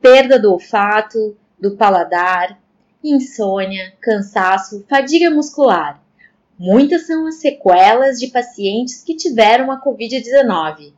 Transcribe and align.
perda 0.00 0.38
do 0.38 0.52
olfato, 0.52 1.36
do 1.58 1.76
paladar, 1.76 2.58
insônia, 3.02 3.92
cansaço, 4.00 4.84
fadiga 4.88 5.30
muscular. 5.30 6.02
Muitas 6.58 7.06
são 7.06 7.26
as 7.26 7.36
sequelas 7.36 8.18
de 8.18 8.28
pacientes 8.28 9.02
que 9.02 9.16
tiveram 9.16 9.70
a 9.70 9.82
Covid-19, 9.82 10.92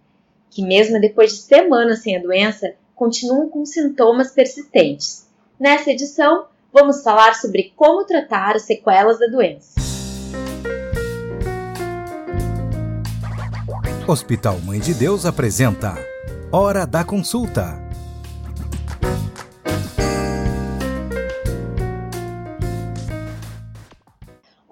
que, 0.50 0.62
mesmo 0.62 1.00
depois 1.00 1.32
de 1.32 1.42
semanas 1.42 2.00
sem 2.00 2.16
a 2.16 2.22
doença, 2.22 2.74
continuam 2.94 3.48
com 3.48 3.64
sintomas 3.64 4.32
persistentes. 4.32 5.26
Nessa 5.58 5.90
edição, 5.90 6.46
vamos 6.72 7.02
falar 7.02 7.34
sobre 7.34 7.72
como 7.76 8.04
tratar 8.04 8.56
as 8.56 8.62
sequelas 8.62 9.18
da 9.18 9.26
doença. 9.26 9.80
Hospital 14.06 14.58
Mãe 14.60 14.80
de 14.80 14.94
Deus 14.94 15.24
apresenta 15.24 15.94
Hora 16.50 16.84
da 16.84 17.04
Consulta. 17.04 17.91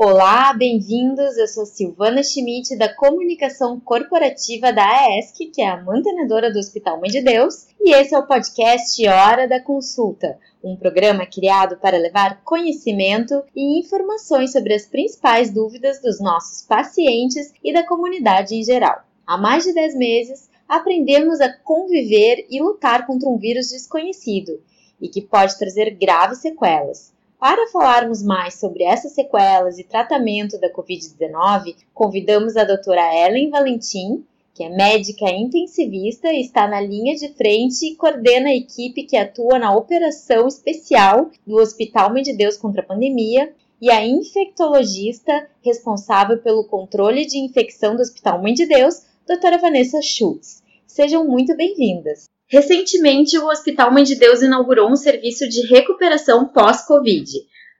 Olá, 0.02 0.54
bem-vindos. 0.54 1.36
Eu 1.36 1.46
sou 1.46 1.66
Silvana 1.66 2.22
Schmidt, 2.22 2.74
da 2.74 2.88
Comunicação 2.88 3.78
Corporativa 3.78 4.72
da 4.72 4.82
AESC, 4.82 5.50
que 5.52 5.60
é 5.60 5.68
a 5.68 5.82
mantenedora 5.82 6.50
do 6.50 6.58
Hospital 6.58 6.98
Mãe 6.98 7.10
de 7.10 7.20
Deus, 7.20 7.66
e 7.78 7.92
esse 7.92 8.14
é 8.14 8.18
o 8.18 8.26
podcast 8.26 9.06
Hora 9.06 9.46
da 9.46 9.60
Consulta, 9.60 10.38
um 10.64 10.74
programa 10.74 11.26
criado 11.26 11.76
para 11.76 11.98
levar 11.98 12.42
conhecimento 12.42 13.44
e 13.54 13.78
informações 13.78 14.52
sobre 14.52 14.72
as 14.72 14.86
principais 14.86 15.50
dúvidas 15.50 16.00
dos 16.00 16.18
nossos 16.18 16.66
pacientes 16.66 17.52
e 17.62 17.70
da 17.70 17.86
comunidade 17.86 18.54
em 18.54 18.64
geral. 18.64 19.04
Há 19.26 19.36
mais 19.36 19.64
de 19.64 19.74
10 19.74 19.96
meses, 19.96 20.48
aprendemos 20.66 21.42
a 21.42 21.52
conviver 21.52 22.46
e 22.48 22.58
lutar 22.62 23.06
contra 23.06 23.28
um 23.28 23.36
vírus 23.36 23.68
desconhecido 23.68 24.62
e 24.98 25.10
que 25.10 25.20
pode 25.20 25.58
trazer 25.58 25.90
graves 25.90 26.38
sequelas 26.38 27.12
para 27.40 27.66
falarmos 27.68 28.22
mais 28.22 28.54
sobre 28.60 28.84
essas 28.84 29.12
sequelas 29.12 29.78
e 29.78 29.84
tratamento 29.84 30.60
da 30.60 30.70
Covid-19, 30.70 31.74
convidamos 31.94 32.54
a 32.54 32.64
doutora 32.64 33.00
Ellen 33.26 33.48
Valentim, 33.48 34.26
que 34.54 34.62
é 34.62 34.68
médica 34.68 35.30
intensivista 35.30 36.30
e 36.30 36.42
está 36.42 36.68
na 36.68 36.82
linha 36.82 37.16
de 37.16 37.32
frente 37.32 37.86
e 37.86 37.96
coordena 37.96 38.50
a 38.50 38.54
equipe 38.54 39.04
que 39.04 39.16
atua 39.16 39.58
na 39.58 39.74
operação 39.74 40.46
especial 40.46 41.30
do 41.46 41.56
Hospital 41.56 42.12
Mãe 42.12 42.22
de 42.22 42.34
Deus 42.34 42.58
contra 42.58 42.82
a 42.82 42.86
pandemia, 42.86 43.54
e 43.80 43.90
a 43.90 44.06
infectologista 44.06 45.48
responsável 45.64 46.36
pelo 46.36 46.64
controle 46.64 47.24
de 47.24 47.38
infecção 47.38 47.96
do 47.96 48.02
Hospital 48.02 48.42
Mãe 48.42 48.52
de 48.52 48.66
Deus, 48.66 49.06
doutora 49.26 49.56
Vanessa 49.56 50.02
Schultz. 50.02 50.62
Sejam 50.86 51.26
muito 51.26 51.56
bem-vindas. 51.56 52.24
Recentemente, 52.50 53.38
o 53.38 53.46
Hospital 53.46 53.92
Mãe 53.92 54.02
de 54.02 54.16
Deus 54.16 54.42
inaugurou 54.42 54.90
um 54.90 54.96
serviço 54.96 55.48
de 55.48 55.68
recuperação 55.68 56.48
pós-Covid. 56.48 57.30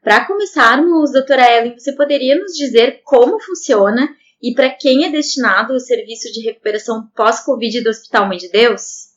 Para 0.01 0.25
começarmos, 0.25 1.11
doutora 1.11 1.43
Ellen, 1.43 1.77
você 1.77 1.93
poderia 1.97 2.39
nos 2.39 2.53
dizer 2.53 3.03
como 3.03 3.41
funciona 3.41 4.09
e 4.41 4.55
para 4.55 4.71
quem 4.71 5.05
é 5.05 5.11
destinado 5.11 5.75
o 5.75 5.81
serviço 5.81 6.33
de 6.33 6.43
recuperação 6.43 7.09
pós-Covid 7.17 7.83
do 7.83 7.91
Hospital 7.91 8.29
Mãe 8.29 8.39
de 8.39 8.48
Deus? 8.48 9.11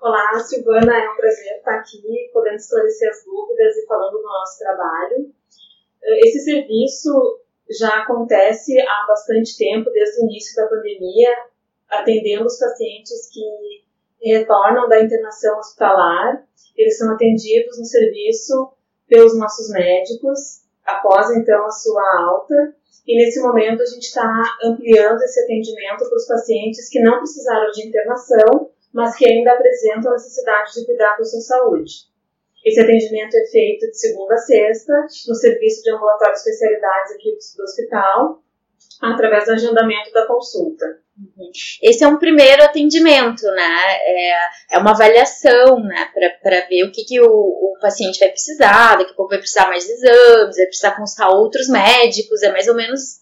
Olá, 0.00 0.38
Silvana, 0.38 0.96
é 0.96 1.10
um 1.10 1.16
prazer 1.16 1.58
estar 1.58 1.74
aqui, 1.74 2.30
podendo 2.32 2.56
esclarecer 2.56 3.10
as 3.10 3.22
dúvidas 3.22 3.76
e 3.76 3.86
falando 3.86 4.16
do 4.16 4.22
nosso 4.22 4.58
trabalho. 4.60 5.30
Esse 6.24 6.38
serviço 6.38 7.10
já 7.78 8.02
acontece 8.02 8.80
há 8.80 9.06
bastante 9.06 9.58
tempo, 9.58 9.90
desde 9.90 10.22
o 10.22 10.24
início 10.24 10.56
da 10.56 10.68
pandemia, 10.68 11.30
atendendo 11.90 12.46
os 12.46 12.58
pacientes 12.58 13.28
que 13.30 13.83
retornam 14.32 14.88
da 14.88 15.00
internação 15.00 15.58
hospitalar, 15.58 16.44
eles 16.76 16.98
são 16.98 17.12
atendidos 17.12 17.78
no 17.78 17.84
serviço 17.84 18.72
pelos 19.08 19.38
nossos 19.38 19.70
médicos, 19.70 20.64
após 20.84 21.30
então 21.30 21.64
a 21.64 21.70
sua 21.70 22.02
alta, 22.28 22.74
e 23.06 23.16
nesse 23.16 23.40
momento 23.40 23.82
a 23.82 23.86
gente 23.86 24.04
está 24.04 24.42
ampliando 24.64 25.20
esse 25.22 25.40
atendimento 25.40 26.08
para 26.08 26.16
os 26.16 26.26
pacientes 26.26 26.88
que 26.88 27.00
não 27.00 27.18
precisaram 27.18 27.70
de 27.70 27.86
internação, 27.86 28.70
mas 28.92 29.16
que 29.16 29.28
ainda 29.28 29.52
apresentam 29.52 30.12
necessidade 30.12 30.72
de 30.72 30.86
cuidar 30.86 31.16
da 31.16 31.24
sua 31.24 31.40
saúde. 31.40 31.92
Esse 32.64 32.80
atendimento 32.80 33.34
é 33.36 33.44
feito 33.46 33.86
de 33.90 33.98
segunda 33.98 34.34
a 34.34 34.38
sexta, 34.38 35.06
no 35.28 35.34
serviço 35.34 35.82
de 35.82 35.90
ambulatório 35.90 36.32
de 36.32 36.38
especialidades 36.38 37.12
aqui 37.12 37.36
do 37.56 37.62
hospital, 37.62 38.42
através 39.02 39.44
do 39.44 39.52
agendamento 39.52 40.12
da 40.12 40.26
consulta. 40.26 41.03
Esse 41.82 42.02
é 42.02 42.08
um 42.08 42.18
primeiro 42.18 42.64
atendimento, 42.64 43.42
né? 43.42 43.96
É, 44.02 44.32
é 44.72 44.78
uma 44.78 44.90
avaliação, 44.90 45.80
né? 45.80 46.08
Para 46.42 46.66
ver 46.66 46.84
o 46.84 46.90
que, 46.90 47.04
que 47.04 47.20
o, 47.20 47.26
o, 47.28 47.78
paciente 47.80 48.18
vai 48.18 48.30
precisar, 48.30 48.96
daqui 48.96 49.12
a 49.12 49.14
pouco 49.14 49.30
vai 49.30 49.38
precisar 49.38 49.68
mais 49.68 49.88
exames, 49.88 50.56
vai 50.56 50.66
precisar 50.66 50.96
consultar 50.96 51.28
outros 51.30 51.68
médicos, 51.68 52.42
é 52.42 52.50
mais 52.50 52.66
ou 52.66 52.74
menos 52.74 53.20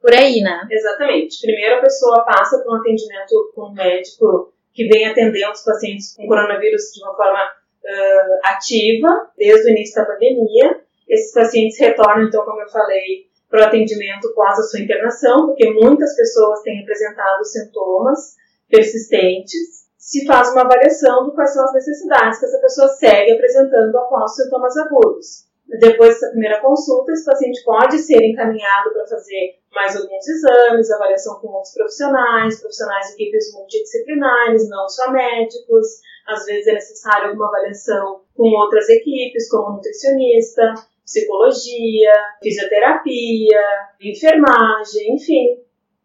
por 0.00 0.12
aí, 0.12 0.40
né? 0.40 0.60
Exatamente. 0.70 1.40
Primeiro 1.40 1.76
a 1.76 1.80
pessoa 1.80 2.24
passa 2.24 2.58
por 2.58 2.74
um 2.74 2.80
atendimento 2.80 3.52
com 3.54 3.70
um 3.70 3.72
médico 3.72 4.52
que 4.74 4.88
vem 4.88 5.06
atendendo 5.06 5.52
os 5.52 5.64
pacientes 5.64 6.14
com 6.14 6.26
coronavírus 6.26 6.82
de 6.92 7.02
uma 7.02 7.14
forma 7.14 7.44
uh, 7.44 8.48
ativa, 8.48 9.30
desde 9.38 9.68
o 9.68 9.70
início 9.70 9.94
da 9.94 10.06
pandemia. 10.06 10.80
Esses 11.08 11.32
pacientes 11.32 11.78
retornam, 11.78 12.26
então, 12.26 12.44
como 12.44 12.60
eu 12.60 12.68
falei, 12.68 13.26
para 13.52 13.64
o 13.64 13.68
atendimento 13.68 14.28
após 14.28 14.58
a 14.58 14.62
sua 14.62 14.80
internação, 14.80 15.48
porque 15.48 15.70
muitas 15.74 16.16
pessoas 16.16 16.62
têm 16.62 16.80
apresentado 16.80 17.44
sintomas 17.44 18.34
persistentes. 18.66 19.82
Se 19.98 20.26
faz 20.26 20.50
uma 20.52 20.62
avaliação 20.62 21.26
de 21.28 21.34
quais 21.34 21.52
são 21.52 21.62
as 21.62 21.74
necessidades 21.74 22.38
que 22.38 22.46
essa 22.46 22.58
pessoa 22.60 22.88
segue 22.88 23.32
apresentando 23.32 23.94
após 23.98 24.34
sintomas 24.34 24.74
agudos. 24.78 25.52
Depois 25.68 26.14
dessa 26.14 26.30
primeira 26.30 26.60
consulta, 26.60 27.12
esse 27.12 27.24
paciente 27.26 27.62
pode 27.62 27.98
ser 27.98 28.22
encaminhado 28.24 28.90
para 28.92 29.06
fazer 29.06 29.58
mais 29.70 29.96
alguns 29.96 30.26
exames, 30.26 30.90
avaliação 30.90 31.38
com 31.40 31.48
outros 31.48 31.74
profissionais, 31.74 32.58
profissionais 32.58 33.08
de 33.08 33.12
equipes 33.12 33.52
multidisciplinares, 33.52 34.68
não 34.68 34.88
só 34.88 35.12
médicos. 35.12 36.00
Às 36.26 36.46
vezes 36.46 36.66
é 36.68 36.72
necessário 36.72 37.28
alguma 37.28 37.48
avaliação 37.48 38.22
com 38.34 38.48
outras 38.48 38.88
equipes, 38.88 39.48
como 39.50 39.76
nutricionista, 39.76 40.74
psicologia, 41.12 42.12
fisioterapia, 42.42 43.62
enfermagem, 44.00 45.14
enfim, 45.14 45.58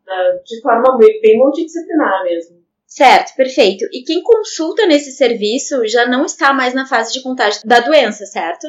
né, 0.06 0.40
de 0.46 0.62
forma 0.62 0.98
bem 0.98 1.38
multidisciplinar 1.38 2.24
mesmo. 2.24 2.58
Certo, 2.86 3.36
perfeito. 3.36 3.86
E 3.92 4.04
quem 4.04 4.22
consulta 4.22 4.86
nesse 4.86 5.12
serviço 5.12 5.86
já 5.88 6.06
não 6.06 6.26
está 6.26 6.54
mais 6.54 6.74
na 6.74 6.86
fase 6.86 7.14
de 7.14 7.22
contágio 7.22 7.62
da 7.66 7.80
doença, 7.80 8.26
certo? 8.26 8.68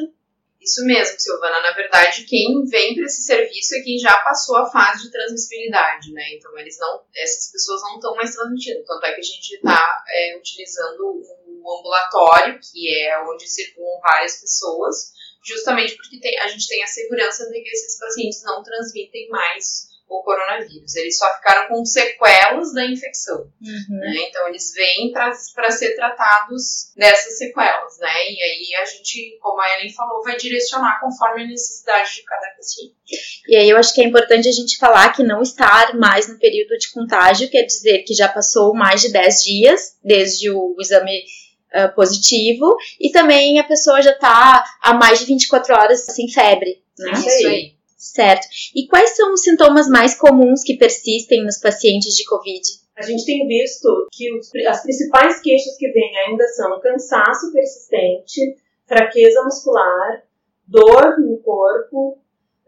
Isso 0.61 0.85
mesmo, 0.85 1.17
Silvana. 1.17 1.61
Na 1.61 1.71
verdade, 1.71 2.25
quem 2.25 2.63
vem 2.65 2.93
para 2.93 3.05
esse 3.05 3.23
serviço 3.23 3.75
é 3.75 3.81
quem 3.81 3.97
já 3.97 4.15
passou 4.17 4.57
a 4.57 4.69
fase 4.69 5.03
de 5.03 5.11
transmissibilidade, 5.11 6.11
né? 6.11 6.23
Então, 6.33 6.57
eles 6.57 6.77
não, 6.77 7.01
essas 7.15 7.51
pessoas 7.51 7.81
não 7.83 7.95
estão 7.95 8.13
mais 8.15 8.35
transmitindo. 8.35 8.83
Tanto 8.85 9.05
é 9.05 9.13
que 9.13 9.21
a 9.21 9.23
gente 9.23 9.55
está 9.55 10.03
é, 10.09 10.37
utilizando 10.37 11.23
o 11.63 11.79
ambulatório, 11.79 12.59
que 12.59 13.03
é 13.05 13.23
onde 13.23 13.47
circulam 13.47 14.01
várias 14.01 14.41
pessoas, 14.41 15.13
justamente 15.43 15.95
porque 15.95 16.19
tem, 16.19 16.39
a 16.39 16.47
gente 16.47 16.67
tem 16.67 16.83
a 16.83 16.87
segurança 16.87 17.49
de 17.49 17.61
que 17.61 17.69
esses 17.69 17.97
pacientes 17.97 18.43
não 18.43 18.63
transmitem 18.63 19.29
mais 19.29 19.89
o 20.09 20.23
coronavírus. 20.23 20.95
Eles 20.95 21.17
só 21.17 21.31
ficaram 21.35 21.67
com 21.67 21.85
sequelas 21.85 22.73
da 22.73 22.83
infecção. 22.85 23.37
Uhum. 23.61 23.97
Né? 23.99 24.27
Então, 24.27 24.47
eles 24.47 24.73
vêm 24.73 25.11
para 25.11 25.71
ser 25.71 25.95
tratados 25.95 26.91
dessas 26.95 27.37
sequelas, 27.37 27.97
né? 27.99 28.09
E 28.27 28.41
aí 28.41 28.75
a 28.81 28.85
gente, 28.85 29.37
como 29.39 29.61
a 29.61 29.75
Ellen 29.75 29.93
falou, 29.93 30.23
vai 30.23 30.35
direcionar 30.35 30.99
conforme 30.99 31.43
a 31.43 31.47
necessidade 31.47 32.15
de 32.15 32.23
cada 32.23 32.47
paciente. 32.55 32.95
E 33.47 33.55
aí 33.55 33.69
eu 33.69 33.77
acho 33.77 33.93
que 33.93 34.01
é 34.01 34.05
importante 34.05 34.47
a 34.47 34.51
gente 34.51 34.77
falar 34.77 35.13
que 35.13 35.23
não 35.23 35.41
estar 35.41 35.95
mais 35.95 36.27
no 36.27 36.39
período 36.39 36.77
de 36.77 36.91
contágio, 36.91 37.49
quer 37.49 37.63
dizer 37.63 37.99
que 37.99 38.13
já 38.13 38.27
passou 38.27 38.73
mais 38.73 39.01
de 39.01 39.11
10 39.11 39.43
dias 39.43 39.97
desde 40.03 40.49
o 40.49 40.75
exame 40.79 41.23
uh, 41.73 41.93
positivo 41.95 42.75
e 42.99 43.11
também 43.11 43.59
a 43.59 43.63
pessoa 43.63 44.01
já 44.01 44.11
está 44.11 44.63
há 44.81 44.93
mais 44.93 45.19
de 45.19 45.25
24 45.25 45.73
horas 45.73 46.05
sem 46.05 46.27
febre. 46.29 46.81
Né? 46.97 47.11
Isso 47.13 47.47
aí. 47.47 47.79
Certo. 47.97 48.47
E 48.75 48.87
quais 48.87 49.15
são 49.15 49.33
os 49.33 49.41
sintomas 49.41 49.89
mais 49.89 50.17
comuns 50.17 50.63
que 50.63 50.77
persistem 50.77 51.43
nos 51.43 51.57
pacientes 51.57 52.15
de 52.15 52.23
Covid? 52.25 52.61
A 52.95 53.01
gente 53.01 53.25
tem 53.25 53.45
visto 53.47 54.07
que 54.11 54.33
os, 54.37 54.49
as 54.67 54.83
principais 54.83 55.41
queixas 55.41 55.75
que 55.77 55.89
vêm 55.91 56.17
ainda 56.27 56.45
são 56.47 56.79
cansaço 56.79 57.51
persistente, 57.51 58.57
fraqueza 58.87 59.43
muscular, 59.43 60.23
dor 60.65 61.19
no 61.19 61.39
corpo, 61.39 62.17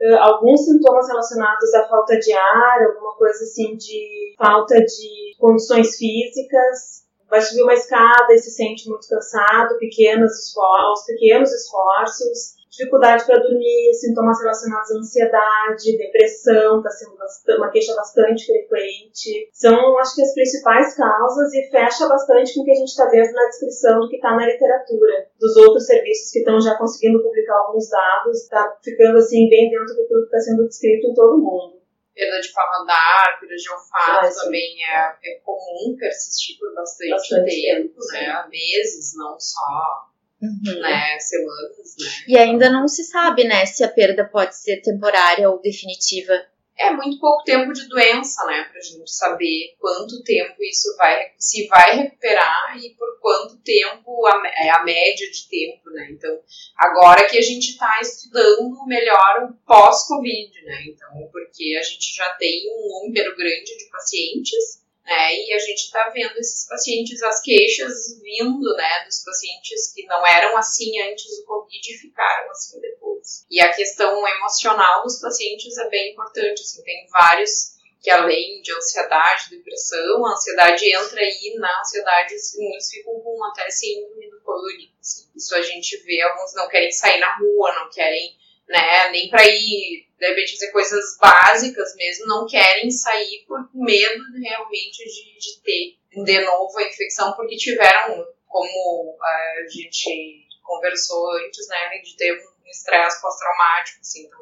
uh, 0.02 0.16
alguns 0.20 0.66
sintomas 0.66 1.08
relacionados 1.08 1.74
à 1.76 1.88
falta 1.88 2.18
de 2.18 2.34
ar, 2.34 2.84
alguma 2.88 3.16
coisa 3.16 3.44
assim 3.44 3.76
de 3.78 4.36
falta 4.38 4.76
de 4.76 5.36
condições 5.38 5.98
físicas, 5.98 7.01
vai 7.32 7.42
subir 7.42 7.64
uma 7.64 7.74
escada 7.74 8.34
e 8.34 8.38
se 8.38 8.52
sente 8.52 8.90
muito 8.90 9.08
cansado, 9.08 9.80
pequenos 9.80 10.32
esforços, 10.48 11.06
pequenos 11.06 11.50
esforços, 11.50 12.60
dificuldade 12.70 13.26
para 13.26 13.40
dormir, 13.40 13.94
sintomas 13.94 14.40
relacionados 14.42 14.92
à 14.92 14.98
ansiedade, 14.98 15.98
depressão, 15.98 16.78
está 16.78 16.90
sendo 16.90 17.16
uma 17.58 17.70
queixa 17.70 17.96
bastante 17.96 18.46
frequente. 18.46 19.50
São, 19.54 19.98
acho 19.98 20.16
que, 20.16 20.22
as 20.22 20.34
principais 20.34 20.96
causas 20.96 21.54
e 21.54 21.70
fecha 21.70 22.08
bastante 22.08 22.54
com 22.54 22.62
o 22.62 22.66
que 22.66 22.72
a 22.72 22.76
gente 22.76 22.90
está 22.90 23.08
vendo 23.08 23.32
na 23.32 23.48
descrição 23.48 24.00
do 24.02 24.10
que 24.10 24.18
está 24.18 24.36
na 24.36 24.46
literatura. 24.46 25.28
Dos 25.40 25.56
outros 25.56 25.86
serviços 25.86 26.32
que 26.32 26.40
estão 26.40 26.60
já 26.60 26.78
conseguindo 26.78 27.24
publicar 27.24 27.58
alguns 27.60 27.90
dados, 27.90 28.44
está 28.44 28.78
ficando, 28.84 29.18
assim, 29.18 29.50
bem 29.50 29.70
dentro 29.70 29.96
daquilo 29.96 30.22
que 30.22 30.36
está 30.36 30.40
sendo 30.40 30.68
descrito 30.68 31.08
em 31.08 31.14
todo 31.14 31.38
mundo 31.38 31.81
perda 32.14 32.42
de 32.42 32.54
paladar, 32.54 33.40
perda 33.40 33.56
de 33.56 33.70
olfato 33.70 34.26
ah, 34.26 34.44
também 34.44 34.84
é, 34.86 35.18
é, 35.24 35.40
comum 35.44 35.96
persistir 35.98 36.58
por 36.60 36.74
bastante, 36.74 37.10
bastante 37.10 37.50
tempo, 37.50 37.88
tempo 37.88 38.00
né? 38.12 38.48
Meses, 38.50 39.14
não 39.16 39.40
só 39.40 40.12
uhum. 40.42 40.82
né, 40.82 41.20
semanas, 41.20 41.96
né? 42.00 42.08
E 42.28 42.38
ainda 42.38 42.70
não 42.70 42.88
se 42.88 43.04
sabe, 43.04 43.44
né, 43.44 43.66
se 43.66 43.84
a 43.84 43.90
perda 43.90 44.26
pode 44.26 44.56
ser 44.56 44.82
temporária 44.82 45.50
ou 45.50 45.62
definitiva. 45.62 46.34
É 46.82 46.92
muito 46.92 47.20
pouco 47.20 47.44
tempo 47.44 47.72
de 47.72 47.88
doença, 47.88 48.44
né, 48.46 48.64
pra 48.72 48.82
gente 48.82 49.12
saber 49.12 49.76
quanto 49.80 50.24
tempo 50.24 50.56
isso 50.64 50.96
vai, 50.98 51.32
se 51.38 51.68
vai 51.68 51.96
recuperar 51.96 52.76
e 52.78 52.90
por 52.96 53.20
quanto 53.20 53.62
tempo, 53.62 54.26
a, 54.26 54.42
é 54.58 54.70
a 54.72 54.84
média 54.84 55.30
de 55.30 55.48
tempo, 55.48 55.90
né. 55.92 56.10
Então, 56.12 56.40
agora 56.76 57.28
que 57.28 57.38
a 57.38 57.42
gente 57.42 57.72
está 57.72 58.00
estudando 58.02 58.86
melhor 58.88 59.50
o 59.50 59.54
pós-Covid, 59.66 60.66
né, 60.66 60.84
então, 60.88 61.30
porque 61.32 61.78
a 61.80 61.84
gente 61.84 62.16
já 62.16 62.30
tem 62.36 62.64
um 62.68 63.06
número 63.06 63.36
grande 63.36 63.78
de 63.78 63.90
pacientes 63.92 64.81
né? 65.06 65.36
E 65.36 65.54
a 65.54 65.60
gente 65.60 65.86
está 65.86 66.10
vendo 66.10 66.38
esses 66.38 66.68
pacientes, 66.68 67.22
as 67.24 67.42
queixas 67.42 68.20
vindo, 68.22 68.76
né, 68.76 69.04
dos 69.06 69.24
pacientes 69.24 69.94
que 69.94 70.06
não 70.06 70.26
eram 70.26 70.56
assim 70.58 71.00
antes 71.02 71.38
do 71.38 71.46
Covid 71.46 71.94
e 71.94 71.98
ficaram 71.98 72.52
assim 72.52 72.80
depois. 72.80 73.46
E 73.50 73.60
a 73.60 73.74
questão 73.74 74.28
emocional 74.28 75.04
dos 75.04 75.20
pacientes 75.20 75.78
é 75.78 75.90
bem 75.90 76.12
importante, 76.14 76.62
assim, 76.62 76.84
tem 76.84 77.08
vários 77.10 77.82
que 78.02 78.10
além 78.10 78.62
de 78.64 78.74
ansiedade, 78.74 79.52
depressão, 79.52 80.26
a 80.26 80.32
ansiedade 80.32 80.92
entra 80.92 81.22
aí 81.22 81.54
na 81.60 81.82
ansiedade, 81.82 82.34
muitos 82.58 82.90
ficam 82.90 83.14
com 83.20 83.44
até 83.46 83.70
síndrome 83.70 84.28
do 84.32 84.42
pânico. 84.42 84.94
Assim. 85.00 85.30
Isso 85.36 85.54
a 85.54 85.62
gente 85.62 85.98
vê, 85.98 86.20
alguns 86.22 86.56
não 86.56 86.68
querem 86.68 86.92
sair 86.92 87.20
na 87.20 87.38
rua, 87.38 87.76
não 87.76 87.92
querem 87.92 88.36
né? 88.72 89.10
Nem 89.12 89.30
para 89.30 89.46
ir, 89.46 90.08
de 90.22 90.28
repente, 90.28 90.54
fazer 90.54 90.72
coisas 90.72 91.18
básicas 91.20 91.96
mesmo, 91.96 92.28
não 92.28 92.46
querem 92.46 92.92
sair 92.92 93.44
por 93.48 93.60
medo 93.74 94.24
realmente 94.40 95.04
de, 95.04 95.40
de 95.40 95.62
ter 95.64 96.24
de 96.24 96.46
novo 96.46 96.78
a 96.78 96.84
infecção, 96.84 97.34
porque 97.34 97.56
tiveram, 97.58 98.24
como 98.48 99.18
a 99.20 99.68
gente 99.68 100.46
conversou 100.62 101.32
antes, 101.38 101.68
né, 101.68 101.98
de 102.04 102.16
ter 102.16 102.34
um 102.34 102.70
estresse 102.70 103.20
pós-traumático, 103.20 104.00
assim, 104.00 104.26
então. 104.28 104.40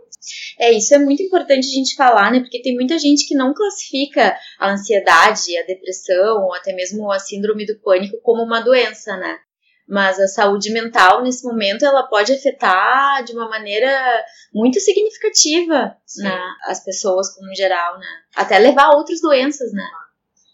É, 0.59 0.73
isso 0.73 0.93
é 0.93 0.99
muito 0.99 1.23
importante 1.23 1.65
a 1.65 1.73
gente 1.73 1.95
falar, 1.95 2.29
né, 2.29 2.41
porque 2.41 2.61
tem 2.61 2.75
muita 2.75 2.99
gente 2.99 3.25
que 3.25 3.33
não 3.33 3.53
classifica 3.53 4.37
a 4.59 4.71
ansiedade, 4.71 5.57
a 5.57 5.65
depressão, 5.65 6.43
ou 6.43 6.53
até 6.53 6.73
mesmo 6.73 7.09
a 7.09 7.19
síndrome 7.19 7.65
do 7.65 7.79
pânico 7.79 8.19
como 8.21 8.43
uma 8.43 8.59
doença, 8.59 9.15
né, 9.15 9.39
mas 9.89 10.19
a 10.19 10.27
saúde 10.27 10.71
mental 10.71 11.23
nesse 11.23 11.43
momento 11.43 11.83
ela 11.83 12.03
pode 12.03 12.31
afetar 12.31 13.23
de 13.23 13.33
uma 13.33 13.49
maneira 13.49 13.89
muito 14.53 14.79
significativa 14.79 15.97
né, 16.17 16.39
as 16.65 16.83
pessoas 16.83 17.33
como 17.35 17.53
geral, 17.55 17.97
né? 17.97 18.05
Até 18.35 18.59
levar 18.59 18.85
a 18.85 18.95
outras 18.95 19.19
doenças, 19.19 19.73
né? 19.73 19.83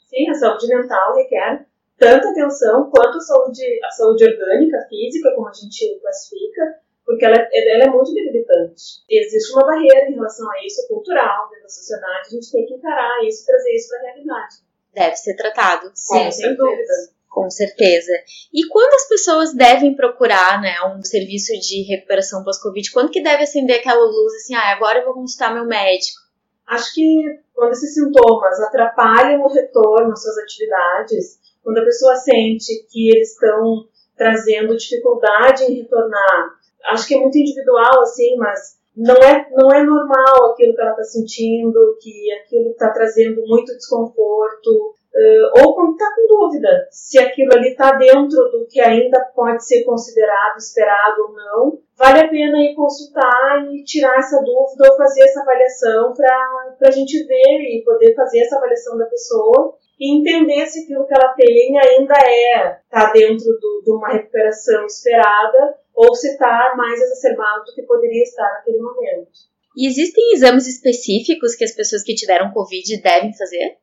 Sim, 0.10 0.30
a 0.30 0.34
saúde 0.34 0.68
mental 0.68 1.14
requer 1.16 1.66
tanta 1.98 2.30
atenção 2.30 2.90
quanto 2.90 3.18
a 3.18 3.22
saúde, 3.22 3.62
a 3.84 3.92
saúde 3.92 4.24
orgânica, 4.24 4.86
física, 4.88 5.34
como 5.36 5.50
a 5.50 5.54
gente 5.54 6.00
classifica, 6.00 6.80
porque 7.06 7.26
ela, 7.26 7.36
ela 7.36 7.84
é 7.84 7.90
muito 7.90 8.14
debilitante. 8.14 9.04
E 9.10 9.22
existe 9.22 9.52
uma 9.52 9.66
barreira 9.66 10.10
em 10.10 10.16
relação 10.16 10.50
a 10.50 10.66
isso, 10.66 10.88
cultural, 10.88 11.50
dentro 11.50 11.64
da 11.64 11.70
sociedade, 11.70 12.28
a 12.28 12.32
gente 12.32 12.52
tem 12.52 12.66
que 12.66 12.74
encarar 12.74 13.24
isso 13.26 13.46
trazer 13.46 13.76
isso 13.76 13.90
para 13.90 14.00
a 14.00 14.04
realidade. 14.14 14.56
Deve 14.94 15.16
ser 15.18 15.36
tratado. 15.36 15.92
Sim, 15.94 16.32
sem 16.32 16.56
dúvida. 16.56 17.15
Com 17.36 17.50
certeza. 17.50 18.14
E 18.54 18.66
quando 18.70 18.94
as 18.94 19.10
pessoas 19.10 19.54
devem 19.54 19.94
procurar, 19.94 20.62
né, 20.62 20.74
um 20.96 21.04
serviço 21.04 21.52
de 21.60 21.82
recuperação 21.82 22.46
pós-Covid? 22.46 22.90
Quando 22.94 23.12
que 23.12 23.22
deve 23.22 23.44
acender 23.44 23.78
aquela 23.78 24.06
luz 24.06 24.34
assim, 24.36 24.56
ah, 24.56 24.72
agora 24.72 25.00
eu 25.00 25.06
vou 25.06 25.16
consultar 25.16 25.54
meu 25.54 25.66
médico? 25.66 26.18
Acho 26.66 26.94
que 26.94 27.24
quando 27.54 27.74
esses 27.74 27.94
sintomas 27.94 28.58
atrapalham 28.62 29.42
o 29.42 29.52
retorno 29.52 30.14
às 30.14 30.24
suas 30.24 30.38
atividades, 30.38 31.38
quando 31.62 31.80
a 31.80 31.84
pessoa 31.84 32.16
sente 32.16 32.88
que 32.90 33.10
eles 33.14 33.34
estão 33.34 33.86
trazendo 34.16 34.78
dificuldade 34.78 35.66
em 35.66 35.82
retornar, 35.82 36.52
acho 36.86 37.06
que 37.06 37.16
é 37.16 37.20
muito 37.20 37.38
individual, 37.38 38.02
assim, 38.02 38.38
mas 38.38 38.78
não 38.96 39.18
é, 39.18 39.50
não 39.52 39.70
é 39.74 39.84
normal 39.84 40.54
aquilo 40.54 40.74
que 40.74 40.82
ela 40.82 40.92
está 40.92 41.04
sentindo, 41.04 41.98
que 42.00 42.32
aquilo 42.32 42.70
está 42.70 42.92
trazendo 42.92 43.46
muito 43.46 43.76
desconforto, 43.76 44.96
Uh, 45.16 45.62
ou 45.64 45.74
quando 45.74 45.94
está 45.94 46.14
com 46.14 46.28
dúvida 46.28 46.88
se 46.92 47.18
aquilo 47.18 47.54
ali 47.54 47.70
está 47.70 47.94
dentro 47.94 48.52
do 48.52 48.68
que 48.70 48.82
ainda 48.82 49.18
pode 49.34 49.66
ser 49.66 49.86
considerado 49.86 50.58
esperado 50.58 51.22
ou 51.22 51.32
não, 51.34 51.80
vale 51.98 52.20
a 52.20 52.28
pena 52.28 52.58
ir 52.58 52.76
consultar 52.76 53.66
e 53.72 53.82
tirar 53.86 54.18
essa 54.18 54.42
dúvida 54.42 54.92
ou 54.92 54.98
fazer 54.98 55.24
essa 55.24 55.40
avaliação 55.40 56.14
para 56.14 56.90
a 56.90 56.92
gente 56.92 57.26
ver 57.26 57.62
e 57.62 57.82
poder 57.86 58.14
fazer 58.14 58.42
essa 58.42 58.58
avaliação 58.58 58.98
da 58.98 59.06
pessoa 59.06 59.78
e 59.98 60.20
entender 60.20 60.66
se 60.66 60.84
aquilo 60.84 61.08
que 61.08 61.14
ela 61.14 61.34
tem 61.34 61.80
ainda 61.80 62.16
é 62.26 62.82
está 62.84 63.14
dentro 63.14 63.46
do, 63.46 63.84
de 63.86 63.92
uma 63.92 64.10
recuperação 64.10 64.86
esperada 64.86 65.78
ou 65.94 66.14
se 66.14 66.32
está 66.32 66.74
mais 66.76 67.02
exacerbado 67.02 67.64
do 67.64 67.74
que 67.74 67.84
poderia 67.84 68.24
estar 68.24 68.52
naquele 68.56 68.80
momento. 68.80 69.32
E 69.78 69.88
existem 69.88 70.34
exames 70.34 70.68
específicos 70.68 71.56
que 71.56 71.64
as 71.64 71.74
pessoas 71.74 72.04
que 72.04 72.16
tiveram 72.16 72.52
Covid 72.52 73.02
devem 73.02 73.34
fazer? 73.34 73.78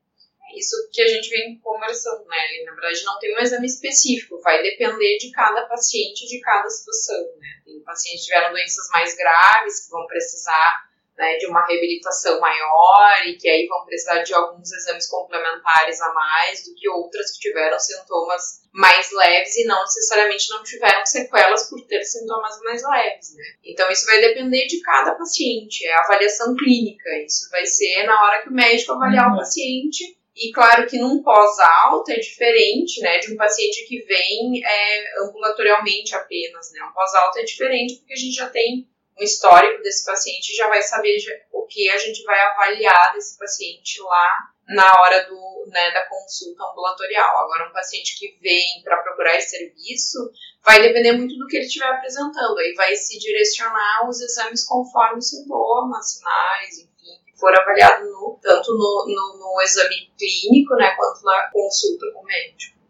Isso 0.54 0.76
que 0.92 1.02
a 1.02 1.06
gente 1.06 1.28
vem 1.28 1.58
conversando, 1.60 2.24
né? 2.26 2.36
Na 2.64 2.72
verdade, 2.72 3.04
não 3.04 3.18
tem 3.18 3.34
um 3.36 3.40
exame 3.40 3.66
específico, 3.66 4.40
vai 4.40 4.62
depender 4.62 5.18
de 5.18 5.30
cada 5.30 5.66
paciente, 5.66 6.26
de 6.26 6.40
cada 6.40 6.68
situação, 6.68 7.22
né? 7.38 7.48
Tem 7.64 7.80
pacientes 7.82 8.26
que 8.26 8.32
tiveram 8.32 8.52
doenças 8.52 8.88
mais 8.92 9.16
graves, 9.16 9.84
que 9.84 9.90
vão 9.90 10.06
precisar 10.06 10.92
né, 11.16 11.36
de 11.36 11.46
uma 11.46 11.64
reabilitação 11.66 12.40
maior 12.40 13.26
e 13.26 13.36
que 13.36 13.48
aí 13.48 13.66
vão 13.66 13.84
precisar 13.84 14.22
de 14.22 14.34
alguns 14.34 14.72
exames 14.72 15.06
complementares 15.08 16.00
a 16.00 16.12
mais 16.12 16.64
do 16.64 16.74
que 16.74 16.88
outras 16.88 17.32
que 17.32 17.48
tiveram 17.48 17.78
sintomas 17.78 18.62
mais 18.72 19.10
leves 19.12 19.56
e 19.56 19.64
não 19.66 19.80
necessariamente 19.82 20.48
não 20.50 20.62
tiveram 20.62 21.04
sequelas 21.04 21.68
por 21.68 21.86
ter 21.86 22.02
sintomas 22.04 22.58
mais 22.62 22.82
leves, 22.82 23.34
né? 23.36 23.44
Então 23.64 23.90
isso 23.90 24.06
vai 24.06 24.20
depender 24.20 24.66
de 24.66 24.80
cada 24.80 25.14
paciente, 25.14 25.86
é 25.86 25.92
a 25.92 26.00
avaliação 26.00 26.56
clínica, 26.56 27.10
isso 27.24 27.48
vai 27.50 27.66
ser 27.66 28.04
na 28.04 28.24
hora 28.24 28.42
que 28.42 28.48
o 28.48 28.52
médico 28.52 28.92
avaliar 28.92 29.28
uhum. 29.28 29.34
o 29.34 29.38
paciente 29.38 30.16
e 30.34 30.50
claro 30.50 30.86
que 30.86 30.98
num 30.98 31.22
pós-alta 31.22 32.12
é 32.12 32.18
diferente, 32.18 33.00
né, 33.00 33.18
de 33.18 33.32
um 33.32 33.36
paciente 33.36 33.86
que 33.86 34.00
vem 34.02 34.64
é, 34.64 35.22
ambulatorialmente 35.24 36.14
apenas, 36.14 36.72
né. 36.72 36.82
Um 36.84 36.92
pós-alta 36.92 37.40
é 37.40 37.44
diferente 37.44 37.96
porque 37.96 38.14
a 38.14 38.16
gente 38.16 38.34
já 38.34 38.48
tem 38.48 38.88
um 39.20 39.22
histórico 39.22 39.82
desse 39.82 40.04
paciente 40.06 40.50
e 40.50 40.56
já 40.56 40.68
vai 40.68 40.80
saber 40.80 41.18
o 41.52 41.66
que 41.66 41.90
a 41.90 41.98
gente 41.98 42.22
vai 42.24 42.40
avaliar 42.40 43.12
desse 43.12 43.38
paciente 43.38 44.00
lá 44.00 44.36
na 44.68 44.90
hora 45.00 45.26
do, 45.28 45.64
né, 45.66 45.90
da 45.90 46.08
consulta 46.08 46.64
ambulatorial. 46.64 47.44
Agora, 47.44 47.68
um 47.68 47.72
paciente 47.72 48.18
que 48.18 48.38
vem 48.40 48.82
para 48.82 49.02
procurar 49.02 49.36
esse 49.36 49.50
serviço 49.50 50.30
vai 50.64 50.80
depender 50.80 51.12
muito 51.12 51.36
do 51.36 51.46
que 51.46 51.56
ele 51.56 51.66
estiver 51.66 51.88
apresentando. 51.88 52.58
Aí 52.58 52.72
vai 52.74 52.96
se 52.96 53.18
direcionar 53.18 54.08
os 54.08 54.18
exames 54.20 54.64
conforme 54.64 55.20
sintomas, 55.20 56.14
sinais, 56.14 56.78
enfim 56.78 56.91
for 57.42 57.52
avaliado 57.58 58.04
no, 58.04 58.38
tanto 58.40 58.72
no, 58.72 59.04
no, 59.08 59.38
no 59.40 59.62
exame 59.62 60.12
clínico, 60.16 60.76
né, 60.76 60.94
quanto 60.96 61.24
na 61.24 61.50
consulta 61.52 62.06
com 62.14 62.20
o 62.20 62.24
médico. 62.24 62.80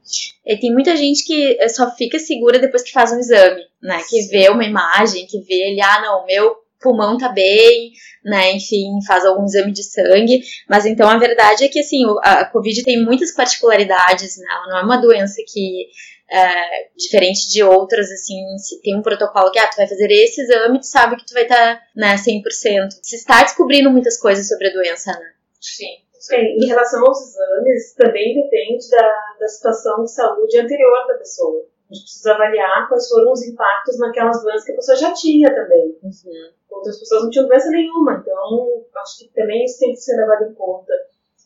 E 0.45 0.57
tem 0.59 0.73
muita 0.73 0.95
gente 0.95 1.25
que 1.25 1.57
eh, 1.59 1.69
só 1.69 1.91
fica 1.95 2.19
segura 2.19 2.59
depois 2.59 2.83
que 2.83 2.93
faz 2.93 3.13
um 3.13 3.19
exame, 3.19 3.63
né? 3.81 3.99
Que 4.09 4.23
Sim. 4.23 4.29
vê 4.29 4.49
uma 4.51 4.65
imagem, 4.65 5.27
que 5.27 5.41
vê 5.41 5.71
ele, 5.71 5.81
ah, 5.81 6.03
não, 6.03 6.27
meu 6.27 6.57
pulmão 6.83 7.17
tá 7.17 7.29
bem, 7.29 7.93
né? 8.25 8.53
Enfim, 8.53 8.99
faz 9.07 9.25
algum 9.25 9.45
exame 9.45 9.73
de 9.73 9.85
sangue. 9.85 10.43
Mas 10.69 10.85
então 10.85 11.09
a 11.09 11.17
verdade 11.17 11.65
é 11.65 11.69
que, 11.69 11.79
assim, 11.79 12.05
a 12.23 12.45
Covid 12.45 12.83
tem 12.83 13.03
muitas 13.03 13.33
particularidades, 13.33 14.37
né? 14.37 14.45
Ela 14.51 14.67
não 14.67 14.79
é 14.79 14.83
uma 14.83 15.01
doença 15.01 15.37
que 15.47 15.87
é, 16.33 16.89
diferente 16.97 17.51
de 17.51 17.63
outras, 17.63 18.11
assim, 18.11 18.57
se 18.57 18.81
tem 18.81 18.97
um 18.97 19.03
protocolo 19.03 19.51
que, 19.51 19.59
ah, 19.59 19.69
tu 19.69 19.77
vai 19.77 19.87
fazer 19.87 20.11
esse 20.11 20.41
exame, 20.41 20.81
tu 20.81 20.87
sabe 20.87 21.17
que 21.17 21.27
tu 21.27 21.35
vai 21.35 21.43
estar, 21.43 21.77
tá, 21.77 21.83
né, 21.95 22.17
100%. 22.17 22.89
Se 23.03 23.17
está 23.17 23.43
descobrindo 23.43 23.91
muitas 23.91 24.19
coisas 24.19 24.49
sobre 24.49 24.69
a 24.69 24.73
doença, 24.73 25.13
né? 25.13 25.33
Sim. 25.61 26.03
Sim, 26.19 26.37
em 26.37 26.67
relação 26.67 27.05
aos 27.05 27.21
exames, 27.21 27.95
também 27.95 28.41
depende 28.41 28.89
da, 28.91 29.35
da 29.41 29.49
situação 29.49 30.05
de 30.05 30.13
saúde 30.13 30.57
anterior 30.57 31.07
da 31.09 31.15
pessoa. 31.15 31.67
A 31.91 31.95
gente 31.95 32.05
precisa 32.05 32.33
avaliar 32.33 32.89
quais 32.89 33.09
foram 33.09 33.33
os 33.33 33.43
impactos 33.43 33.99
naquelas 33.99 34.41
doenças 34.41 34.65
que 34.65 34.73
a 34.73 34.77
pessoa 34.77 34.97
já 34.97 35.13
tinha 35.13 35.53
também. 35.53 35.99
Uhum. 36.03 36.53
Outras 36.71 36.99
pessoas 37.01 37.25
não 37.25 37.31
tinham 37.31 37.49
doença 37.49 37.69
nenhuma, 37.71 38.23
então 38.23 38.85
acho 39.03 39.19
que 39.19 39.35
também 39.35 39.65
isso 39.65 39.81
tem 39.81 39.91
que 39.91 39.97
ser 39.97 40.17
levado 40.17 40.45
em 40.45 40.55
conta. 40.55 40.93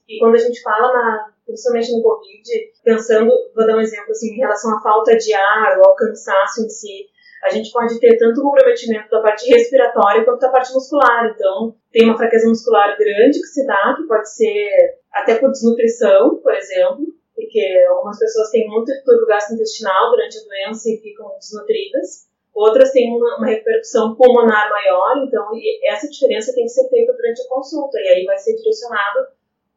E 0.06 0.18
quando 0.20 0.34
a 0.34 0.38
gente 0.38 0.62
fala 0.62 0.92
na, 0.92 1.32
principalmente 1.46 1.92
no 1.92 2.02
Covid, 2.02 2.50
pensando, 2.84 3.30
vou 3.54 3.66
dar 3.66 3.76
um 3.76 3.80
exemplo 3.80 4.10
assim, 4.10 4.34
em 4.34 4.38
relação 4.38 4.76
à 4.76 4.82
falta 4.82 5.16
de 5.16 5.32
ar 5.32 5.78
ou 5.78 5.86
ao 5.88 5.96
cansaço 5.96 6.64
em 6.64 6.68
si, 6.68 7.06
a 7.42 7.50
gente 7.50 7.70
pode 7.70 7.98
ter 8.00 8.16
tanto 8.18 8.42
comprometimento 8.42 9.08
da 9.08 9.22
parte 9.22 9.48
respiratória 9.48 10.24
quanto 10.24 10.40
da 10.40 10.50
parte 10.50 10.72
muscular. 10.72 11.32
Então, 11.32 11.76
tem 11.92 12.04
uma 12.04 12.16
fraqueza 12.16 12.48
muscular 12.48 12.96
grande 12.98 13.40
que 13.40 13.46
se 13.46 13.64
dá, 13.66 13.94
que 13.96 14.06
pode 14.08 14.28
ser 14.28 14.98
até 15.12 15.36
por 15.36 15.50
desnutrição, 15.50 16.40
por 16.42 16.52
exemplo, 16.54 17.06
porque 17.34 17.84
algumas 17.88 18.18
pessoas 18.18 18.50
têm 18.50 18.66
muito 18.66 18.92
distúrbio 18.92 19.26
gastrointestinal 19.26 20.10
durante 20.10 20.38
a 20.38 20.42
doença 20.42 20.90
e 20.90 21.00
ficam 21.00 21.36
desnutridas. 21.38 22.26
Outras 22.54 22.90
têm 22.90 23.14
uma, 23.14 23.36
uma, 23.36 23.46
repercussão 23.46 24.16
pulmonar 24.16 24.70
maior, 24.70 25.22
então 25.22 25.46
essa 25.84 26.08
diferença 26.08 26.54
tem 26.54 26.64
que 26.64 26.70
ser 26.70 26.88
feita 26.88 27.12
durante 27.12 27.42
a 27.42 27.48
consulta, 27.48 27.98
e 28.00 28.08
aí 28.08 28.24
vai 28.24 28.38
ser 28.38 28.56
direcionado 28.56 29.26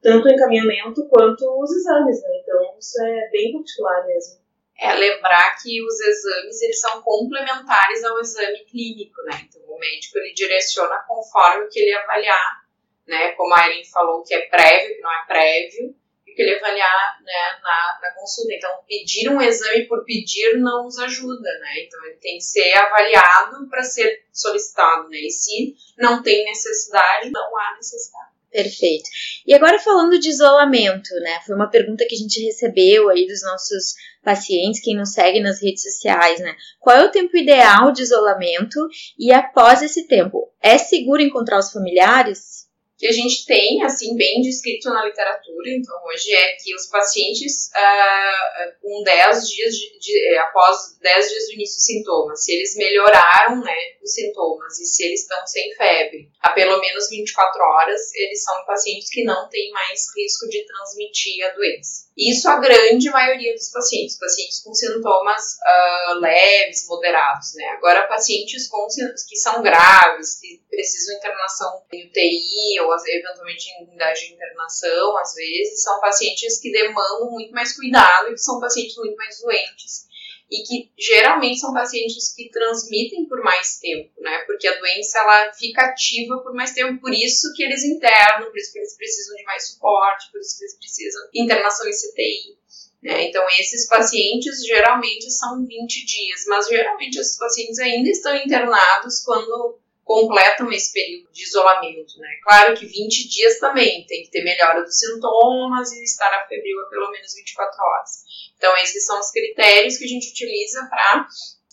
tanto 0.01 0.27
o 0.27 0.31
encaminhamento 0.31 1.07
quanto 1.07 1.43
os 1.61 1.71
exames, 1.71 2.21
né? 2.21 2.29
Então 2.41 2.77
isso 2.79 3.01
é 3.03 3.29
bem 3.29 3.53
particular 3.53 4.05
mesmo 4.05 4.39
é 4.79 4.93
lembrar 4.93 5.57
que 5.61 5.83
os 5.83 5.99
exames 5.99 6.61
eles 6.61 6.79
são 6.79 7.01
complementares 7.01 8.03
ao 8.03 8.19
exame 8.19 8.63
clínico, 8.65 9.21
né? 9.23 9.45
Então 9.47 9.61
o 9.67 9.77
médico 9.77 10.17
ele 10.17 10.33
direciona 10.33 11.03
conforme 11.05 11.65
o 11.65 11.69
que 11.69 11.79
ele 11.79 11.93
avaliar, 11.93 12.63
né? 13.05 13.31
Como 13.33 13.53
a 13.53 13.67
Erin 13.67 13.83
falou, 13.83 14.23
que 14.23 14.33
é 14.33 14.47
prévio, 14.47 14.95
que 14.95 15.01
não 15.01 15.11
é 15.11 15.25
prévio, 15.27 15.95
e 16.25 16.33
que 16.33 16.41
ele 16.41 16.55
avaliar 16.55 17.19
né, 17.21 17.59
na, 17.61 17.99
na 18.01 18.11
consulta. 18.15 18.53
Então 18.53 18.71
pedir 18.87 19.29
um 19.29 19.41
exame 19.41 19.85
por 19.85 20.05
pedir 20.05 20.57
não 20.57 20.85
nos 20.85 20.97
ajuda, 20.97 21.59
né? 21.59 21.83
Então 21.85 22.05
ele 22.05 22.15
tem 22.15 22.37
que 22.37 22.43
ser 22.43 22.73
avaliado 22.77 23.69
para 23.69 23.83
ser 23.83 24.23
solicitado, 24.31 25.09
né? 25.09 25.17
E 25.17 25.29
se 25.29 25.75
não 25.97 26.23
tem 26.23 26.45
necessidade, 26.45 27.31
não 27.31 27.57
há 27.57 27.75
necessidade. 27.75 28.38
Perfeito. 28.51 29.09
E 29.45 29.53
agora 29.53 29.77
falando 29.77 30.19
de 30.19 30.29
isolamento, 30.29 31.13
né? 31.21 31.39
Foi 31.45 31.55
uma 31.55 31.69
pergunta 31.69 32.05
que 32.07 32.15
a 32.15 32.17
gente 32.17 32.43
recebeu 32.43 33.09
aí 33.09 33.27
dos 33.27 33.43
nossos 33.43 33.93
pacientes, 34.23 34.81
quem 34.81 34.95
nos 34.95 35.13
segue 35.13 35.39
nas 35.39 35.61
redes 35.61 35.83
sociais, 35.83 36.39
né? 36.39 36.55
Qual 36.79 36.95
é 36.95 37.05
o 37.05 37.11
tempo 37.11 37.37
ideal 37.37 37.91
de 37.91 38.01
isolamento 38.01 38.79
e 39.17 39.31
após 39.31 39.81
esse 39.83 40.07
tempo, 40.07 40.51
é 40.61 40.77
seguro 40.77 41.21
encontrar 41.21 41.59
os 41.59 41.71
familiares? 41.71 42.58
Que 42.99 43.07
a 43.07 43.11
gente 43.13 43.45
tem, 43.45 43.81
assim, 43.83 44.17
bem 44.17 44.41
descrito 44.41 44.89
na 44.89 45.05
literatura, 45.05 45.69
então 45.69 45.95
hoje 46.05 46.33
é 46.33 46.57
que 46.57 46.75
os 46.75 46.87
pacientes 46.87 47.69
uh, 47.69 48.81
com 48.81 49.01
10 49.03 49.47
dias 49.47 49.73
de, 49.73 49.99
de, 49.99 50.33
eh, 50.33 50.37
após 50.39 50.97
10 51.01 51.29
dias 51.29 51.45
do 51.45 51.53
início 51.53 51.75
dos 51.77 51.85
sintomas, 51.85 52.43
se 52.43 52.51
eles 52.51 52.75
melhoraram, 52.75 53.63
né, 53.63 53.77
os 54.03 54.13
sintomas 54.13 54.77
e 54.79 54.85
se 54.85 55.05
eles 55.05 55.21
estão 55.21 55.47
sem 55.47 55.73
febre 55.75 56.29
há 56.41 56.51
pelo 56.51 56.79
menos 56.79 57.09
24 57.09 57.61
horas, 57.61 58.13
eles 58.15 58.43
são 58.43 58.65
pacientes 58.65 59.09
que 59.09 59.23
não 59.23 59.47
têm 59.47 59.71
mais 59.71 60.05
risco 60.15 60.49
de 60.49 60.65
transmitir 60.65 61.45
a 61.45 61.53
doença. 61.53 62.09
Isso 62.17 62.49
a 62.49 62.59
grande 62.59 63.09
maioria 63.09 63.53
dos 63.53 63.71
pacientes, 63.71 64.19
pacientes 64.19 64.61
com 64.61 64.73
sintomas 64.73 65.41
uh, 65.55 66.19
leves, 66.19 66.85
moderados, 66.87 67.53
né? 67.55 67.65
Agora, 67.77 68.07
pacientes 68.07 68.67
com, 68.67 68.85
que 69.27 69.37
são 69.37 69.61
graves, 69.61 70.37
que 70.41 70.61
precisam 70.69 71.15
internação 71.15 71.81
em 71.93 72.07
UTI 72.07 72.79
ou 72.89 73.07
eventualmente 73.07 73.69
em 73.69 73.85
unidade 73.85 74.27
de 74.27 74.33
internação, 74.33 75.17
às 75.17 75.33
vezes, 75.33 75.83
são 75.83 75.99
pacientes 75.99 76.59
que 76.59 76.71
demandam 76.71 77.31
muito 77.31 77.51
mais 77.51 77.75
cuidado 77.75 78.29
e 78.29 78.33
que 78.33 78.39
são 78.39 78.59
pacientes 78.59 78.95
muito 78.97 79.15
mais 79.15 79.39
doentes 79.41 80.09
e 80.51 80.63
que 80.63 80.91
geralmente 80.97 81.59
são 81.59 81.71
pacientes 81.71 82.33
que 82.33 82.49
transmitem 82.49 83.25
por 83.27 83.43
mais 83.43 83.77
tempo, 83.79 84.09
né? 84.19 84.39
Porque 84.47 84.67
a 84.67 84.79
doença 84.79 85.19
ela 85.19 85.53
fica 85.53 85.85
ativa 85.85 86.39
por 86.39 86.53
mais 86.55 86.73
tempo, 86.73 86.99
por 86.99 87.13
isso 87.13 87.53
que 87.55 87.63
eles 87.63 87.83
internam, 87.83 88.45
por 88.45 88.57
isso 88.57 88.73
que 88.73 88.79
eles 88.79 88.97
precisam 88.97 89.35
de 89.35 89.43
mais 89.43 89.67
suporte, 89.67 90.31
por 90.31 90.41
isso 90.41 90.57
que 90.57 90.63
eles 90.63 90.77
precisam 90.77 91.29
de 91.31 91.41
internação 91.43 91.87
em 91.87 91.91
CTI. 91.91 92.57
Né? 93.03 93.29
Então, 93.29 93.45
esses 93.59 93.87
pacientes 93.87 94.65
geralmente 94.65 95.29
são 95.31 95.65
20 95.65 96.05
dias, 96.05 96.45
mas 96.47 96.67
geralmente 96.67 97.17
esses 97.17 97.37
pacientes 97.37 97.77
ainda 97.79 98.09
estão 98.09 98.35
internados 98.35 99.21
quando 99.23 99.79
completam 100.09 100.71
esse 100.71 100.91
período 100.91 101.31
de 101.31 101.43
isolamento, 101.43 102.17
né? 102.17 102.29
Claro 102.41 102.75
que 102.75 102.83
20 102.83 103.29
dias 103.29 103.59
também, 103.59 104.07
tem 104.07 104.23
que 104.23 104.31
ter 104.31 104.43
melhora 104.43 104.81
dos 104.81 104.97
sintomas 104.97 105.91
e 105.91 106.03
estar 106.03 106.33
a 106.33 106.47
febril 106.47 106.81
a 106.81 106.89
pelo 106.89 107.11
menos 107.11 107.31
24 107.35 107.77
horas. 107.79 108.09
Então, 108.57 108.75
esses 108.77 109.05
são 109.05 109.19
os 109.19 109.29
critérios 109.29 109.97
que 109.97 110.05
a 110.05 110.07
gente 110.07 110.31
utiliza 110.31 110.87
para 110.89 111.27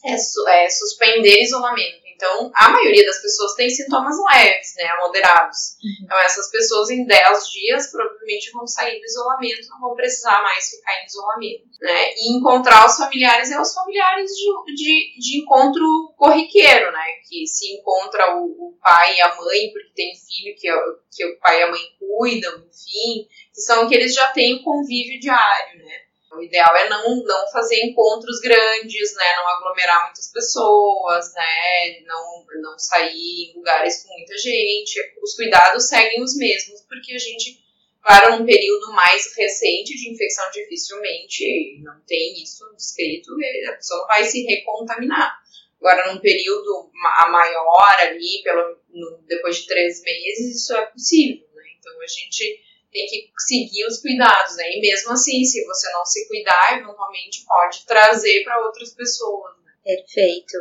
é, 0.05 0.65
é, 0.65 0.69
suspender 0.69 1.41
isolamento. 1.41 2.03
Então, 2.15 2.51
a 2.55 2.69
maioria 2.69 3.07
das 3.07 3.23
pessoas 3.23 3.55
tem 3.55 3.71
sintomas 3.71 4.17
leves, 4.31 4.75
né, 4.77 4.95
moderados. 4.97 5.77
Uhum. 5.83 6.05
Então, 6.05 6.19
essas 6.19 6.51
pessoas 6.51 6.91
em 6.91 7.07
10 7.07 7.51
dias 7.51 7.91
provavelmente 8.27 8.51
vão 8.51 8.67
sair 8.67 8.99
do 8.99 9.05
isolamento, 9.05 9.69
não 9.71 9.81
vão 9.81 9.95
precisar 9.95 10.43
mais 10.43 10.69
ficar 10.69 11.01
em 11.01 11.07
isolamento, 11.07 11.65
né? 11.81 12.13
E 12.17 12.37
encontrar 12.37 12.87
os 12.87 12.97
familiares 12.97 13.51
é 13.51 13.61
os 13.61 13.73
familiares 13.73 14.31
de, 14.33 14.75
de, 14.75 15.19
de 15.19 15.39
encontro 15.43 16.15
corriqueiro, 16.17 16.93
né? 16.93 17.05
Que 17.29 17.47
se 17.47 17.73
encontra 17.75 18.37
o, 18.37 18.45
o, 18.45 18.79
pai 18.83 19.17
e 19.17 19.21
a 19.21 19.35
mãe, 19.37 19.71
porque 19.73 19.93
tem 19.95 20.13
filho 20.15 20.55
que, 20.57 20.69
que 21.17 21.27
o 21.27 21.39
pai 21.39 21.61
e 21.61 21.63
a 21.63 21.71
mãe 21.71 21.81
cuidam, 21.99 22.59
enfim, 22.59 23.29
que 23.55 23.61
são 23.61 23.89
que 23.89 23.95
eles 23.95 24.13
já 24.13 24.29
têm 24.33 24.55
o 24.55 24.65
convívio 24.65 25.21
diário, 25.21 25.79
né? 25.79 26.07
O 26.33 26.43
ideal 26.43 26.77
é 26.77 26.89
não, 26.89 27.23
não 27.25 27.51
fazer 27.51 27.83
encontros 27.83 28.41
grandes, 28.41 29.15
né? 29.15 29.37
Não 29.37 29.49
aglomerar 29.49 30.05
muitas 30.05 30.31
pessoas, 30.31 31.33
né? 31.33 32.01
Não, 32.05 32.45
não 32.61 32.79
sair 32.79 33.51
em 33.51 33.57
lugares 33.57 34.03
com 34.03 34.13
muita 34.13 34.37
gente. 34.37 35.01
Os 35.23 35.35
cuidados 35.35 35.89
seguem 35.89 36.23
os 36.23 36.37
mesmos, 36.37 36.83
porque 36.83 37.15
a 37.15 37.19
gente, 37.19 37.59
claro, 38.07 38.39
num 38.39 38.47
período 38.47 38.93
mais 38.93 39.35
recente 39.37 39.97
de 39.97 40.11
infecção, 40.11 40.49
dificilmente 40.53 41.81
não 41.83 42.01
tem 42.07 42.41
isso 42.41 42.65
descrito, 42.77 43.33
a 43.69 43.73
pessoa 43.73 44.01
não 44.01 44.07
vai 44.07 44.25
se 44.25 44.45
recontaminar. 44.45 45.37
Agora, 45.81 46.13
num 46.13 46.21
período 46.21 46.91
maior 46.95 47.97
ali, 48.01 48.41
pelo, 48.43 48.79
no, 48.91 49.19
depois 49.27 49.57
de 49.59 49.67
três 49.67 50.03
meses, 50.03 50.57
isso 50.57 50.75
é 50.75 50.87
possível, 50.87 51.47
né? 51.55 51.63
Então, 51.79 52.01
a 52.01 52.07
gente 52.07 52.61
tem 52.93 53.07
que 53.07 53.31
seguir 53.39 53.85
os 53.87 54.01
cuidados, 54.01 54.57
né? 54.57 54.71
E 54.71 54.81
mesmo 54.81 55.13
assim, 55.13 55.45
se 55.45 55.65
você 55.65 55.91
não 55.93 56.05
se 56.07 56.27
cuidar, 56.29 56.79
eventualmente 56.79 57.45
pode 57.45 57.85
trazer 57.85 58.43
para 58.43 58.65
outras 58.65 58.95
pessoas. 58.95 59.55
Né? 59.65 59.73
Perfeito. 59.85 60.57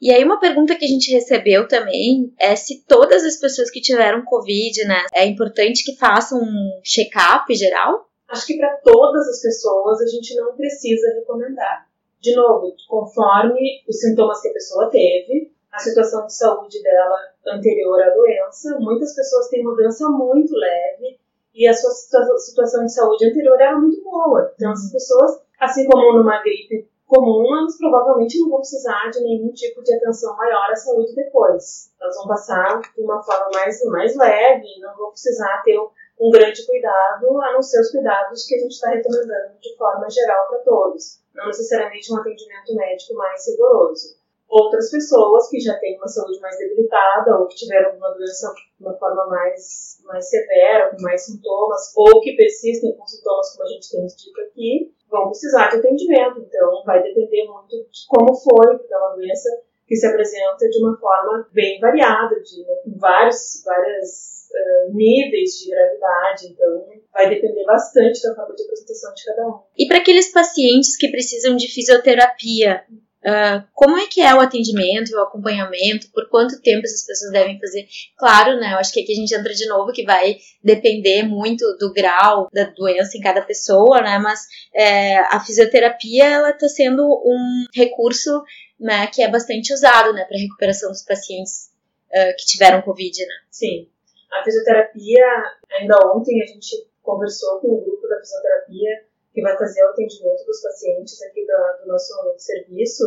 E 0.00 0.10
aí 0.10 0.24
uma 0.24 0.40
pergunta 0.40 0.74
que 0.74 0.84
a 0.84 0.88
gente 0.88 1.12
recebeu 1.12 1.68
também 1.68 2.32
é 2.38 2.56
se 2.56 2.82
todas 2.86 3.22
as 3.24 3.36
pessoas 3.36 3.70
que 3.70 3.82
tiveram 3.82 4.24
Covid, 4.24 4.84
né, 4.84 5.04
é 5.14 5.26
importante 5.26 5.84
que 5.84 5.96
façam 5.96 6.40
um 6.40 6.80
check-up 6.82 7.54
geral? 7.54 8.08
Acho 8.28 8.46
que 8.46 8.56
para 8.56 8.76
todas 8.76 9.28
as 9.28 9.42
pessoas 9.42 10.00
a 10.00 10.06
gente 10.06 10.34
não 10.36 10.54
precisa 10.54 11.14
recomendar. 11.14 11.86
De 12.20 12.34
novo, 12.34 12.74
conforme 12.88 13.82
os 13.88 13.98
sintomas 13.98 14.40
que 14.40 14.48
a 14.48 14.52
pessoa 14.52 14.90
teve, 14.90 15.52
a 15.72 15.78
situação 15.78 16.26
de 16.26 16.34
saúde 16.34 16.82
dela 16.82 17.16
anterior 17.46 18.02
à 18.02 18.10
doença, 18.10 18.78
muitas 18.78 19.14
pessoas 19.14 19.48
têm 19.48 19.62
mudança 19.62 20.08
muito 20.08 20.54
leve 20.54 21.18
e 21.54 21.66
a 21.66 21.74
sua 21.74 21.90
situação 21.90 22.84
de 22.84 22.92
saúde 22.92 23.26
anterior 23.26 23.60
era 23.60 23.78
muito 23.78 24.02
boa. 24.02 24.52
Então, 24.54 24.72
as 24.72 24.90
pessoas, 24.90 25.40
assim 25.58 25.86
como 25.86 26.16
numa 26.16 26.42
gripe 26.42 26.88
comum, 27.10 27.44
elas 27.58 27.76
provavelmente 27.76 28.38
não 28.38 28.50
vão 28.50 28.58
precisar 28.60 29.10
de 29.10 29.20
nenhum 29.20 29.52
tipo 29.52 29.82
de 29.82 29.94
atenção 29.94 30.36
maior 30.36 30.70
à 30.70 30.76
saúde 30.76 31.12
depois. 31.14 31.90
Elas 32.00 32.16
vão 32.16 32.28
passar 32.28 32.80
de 32.80 33.02
uma 33.02 33.20
forma 33.20 33.50
mais, 33.52 33.84
mais 33.86 34.16
leve 34.16 34.80
não 34.80 34.96
vão 34.96 35.10
precisar 35.10 35.60
ter 35.64 35.76
um 36.20 36.30
grande 36.30 36.64
cuidado, 36.64 37.40
a 37.40 37.52
não 37.52 37.62
ser 37.62 37.80
os 37.80 37.90
cuidados 37.90 38.46
que 38.46 38.54
a 38.54 38.58
gente 38.58 38.72
está 38.72 38.90
recomendando 38.90 39.58
de 39.60 39.76
forma 39.76 40.08
geral 40.08 40.46
para 40.48 40.58
todos. 40.60 41.20
Não 41.34 41.46
necessariamente 41.46 42.12
um 42.12 42.18
atendimento 42.18 42.74
médico 42.74 43.14
mais 43.14 43.46
rigoroso 43.48 44.19
outras 44.50 44.90
pessoas 44.90 45.48
que 45.48 45.60
já 45.60 45.78
têm 45.78 45.96
uma 45.96 46.08
saúde 46.08 46.40
mais 46.40 46.58
debilitada 46.58 47.38
ou 47.38 47.46
que 47.46 47.54
tiveram 47.54 47.96
uma 47.96 48.10
doença 48.10 48.52
de 48.78 48.84
uma 48.84 48.98
forma 48.98 49.26
mais, 49.28 50.02
mais 50.04 50.28
severa, 50.28 50.90
com 50.90 51.00
mais 51.02 51.22
sintomas, 51.24 51.92
ou 51.96 52.20
que 52.20 52.36
persistem 52.36 52.96
com 52.96 53.06
sintomas 53.06 53.52
como 53.52 53.68
a 53.68 53.72
gente 53.72 53.90
tem 53.90 54.06
dito 54.06 54.40
aqui, 54.40 54.92
vão 55.08 55.28
precisar 55.28 55.68
de 55.68 55.76
atendimento. 55.76 56.40
Então, 56.40 56.82
vai 56.84 57.02
depender 57.02 57.46
muito 57.46 57.76
de 57.76 58.06
como 58.08 58.34
foi, 58.34 58.76
porque 58.76 58.92
é 58.92 58.98
uma 58.98 59.14
doença 59.14 59.48
que 59.86 59.96
se 59.96 60.06
apresenta 60.06 60.68
de 60.68 60.84
uma 60.84 60.96
forma 60.98 61.48
bem 61.52 61.80
variada, 61.80 62.40
de 62.40 62.62
né, 62.62 62.74
com 62.84 62.98
vários, 62.98 63.62
vários 63.64 64.48
uh, 64.50 64.94
níveis 64.94 65.50
de 65.58 65.70
gravidade. 65.70 66.46
Então, 66.48 66.86
vai 67.12 67.28
depender 67.28 67.64
bastante 67.64 68.22
da 68.22 68.34
forma 68.34 68.54
de 68.54 68.62
apresentação 68.64 69.14
de 69.14 69.24
cada 69.24 69.48
um. 69.48 69.60
E 69.76 69.86
para 69.86 69.98
aqueles 69.98 70.32
pacientes 70.32 70.96
que 70.96 71.10
precisam 71.10 71.56
de 71.56 71.66
fisioterapia, 71.66 72.84
Uh, 73.22 73.62
como 73.74 73.98
é 73.98 74.06
que 74.06 74.22
é 74.22 74.34
o 74.34 74.40
atendimento, 74.40 75.14
o 75.14 75.20
acompanhamento, 75.20 76.10
por 76.10 76.28
quanto 76.30 76.60
tempo 76.62 76.86
essas 76.86 77.04
pessoas 77.04 77.32
devem 77.32 77.58
fazer? 77.60 77.86
Claro, 78.16 78.58
né? 78.58 78.72
Eu 78.72 78.78
acho 78.78 78.92
que 78.92 79.00
aqui 79.00 79.12
a 79.12 79.16
gente 79.16 79.34
entra 79.34 79.52
de 79.52 79.66
novo 79.66 79.92
que 79.92 80.04
vai 80.04 80.38
depender 80.64 81.22
muito 81.24 81.64
do 81.78 81.92
grau 81.92 82.48
da 82.52 82.64
doença 82.64 83.18
em 83.18 83.20
cada 83.20 83.42
pessoa, 83.42 84.00
né? 84.00 84.18
Mas 84.18 84.46
é, 84.74 85.18
a 85.18 85.38
fisioterapia 85.40 86.24
ela 86.24 86.50
está 86.50 86.68
sendo 86.68 87.04
um 87.04 87.64
recurso 87.74 88.42
né, 88.80 89.06
que 89.08 89.22
é 89.22 89.28
bastante 89.28 89.74
usado, 89.74 90.14
né, 90.14 90.24
para 90.24 90.38
recuperação 90.38 90.90
dos 90.90 91.04
pacientes 91.04 91.70
uh, 92.08 92.34
que 92.38 92.46
tiveram 92.46 92.80
covid, 92.80 93.26
né? 93.26 93.34
Sim, 93.50 93.86
a 94.32 94.42
fisioterapia 94.42 95.26
ainda 95.72 95.94
ontem 96.14 96.42
a 96.42 96.46
gente 96.46 96.88
conversou 97.02 97.60
com 97.60 97.68
o 97.68 97.84
grupo 97.84 98.08
da 98.08 98.18
fisioterapia 98.18 99.04
que 99.40 99.42
vai 99.42 99.56
fazer 99.56 99.82
o 99.84 99.88
atendimento 99.88 100.44
dos 100.44 100.62
pacientes 100.62 101.22
aqui 101.22 101.46
do, 101.46 101.88
nosso 101.88 102.14
serviço. 102.36 103.04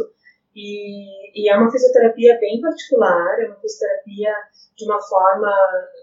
E, 0.55 1.41
e 1.41 1.49
é 1.49 1.55
uma 1.55 1.71
fisioterapia 1.71 2.37
bem 2.39 2.59
particular, 2.59 3.39
é 3.39 3.45
uma 3.47 3.59
fisioterapia 3.59 4.33
de 4.75 4.85
uma 4.85 5.01
forma, 5.01 5.51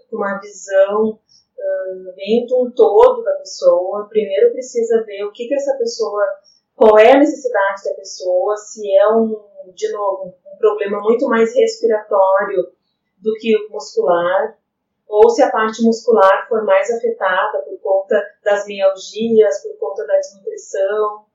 com 0.09 0.17
uma 0.17 0.39
visão 0.39 1.09
uh, 1.11 2.15
bem 2.15 2.45
de 2.45 2.53
um 2.53 2.71
todo 2.71 3.23
da 3.23 3.33
pessoa. 3.35 4.07
Primeiro 4.09 4.51
precisa 4.51 5.03
ver 5.03 5.23
o 5.25 5.31
que, 5.31 5.47
que 5.47 5.55
essa 5.55 5.77
pessoa, 5.77 6.23
qual 6.75 6.97
é 6.97 7.11
a 7.11 7.19
necessidade 7.19 7.83
da 7.85 7.93
pessoa, 7.95 8.55
se 8.57 8.93
é 8.97 9.07
um, 9.09 9.35
de 9.73 9.91
novo, 9.91 10.33
um 10.53 10.57
problema 10.57 10.99
muito 10.99 11.27
mais 11.27 11.53
respiratório 11.53 12.71
do 13.17 13.33
que 13.39 13.67
muscular, 13.69 14.57
ou 15.11 15.29
se 15.29 15.43
a 15.43 15.51
parte 15.51 15.83
muscular 15.83 16.47
for 16.47 16.63
mais 16.63 16.89
afetada 16.89 17.59
por 17.63 17.77
conta 17.81 18.15
das 18.45 18.65
mialgias, 18.65 19.61
por 19.61 19.77
conta 19.77 20.07
da 20.07 20.15
desnutrição, 20.15 21.25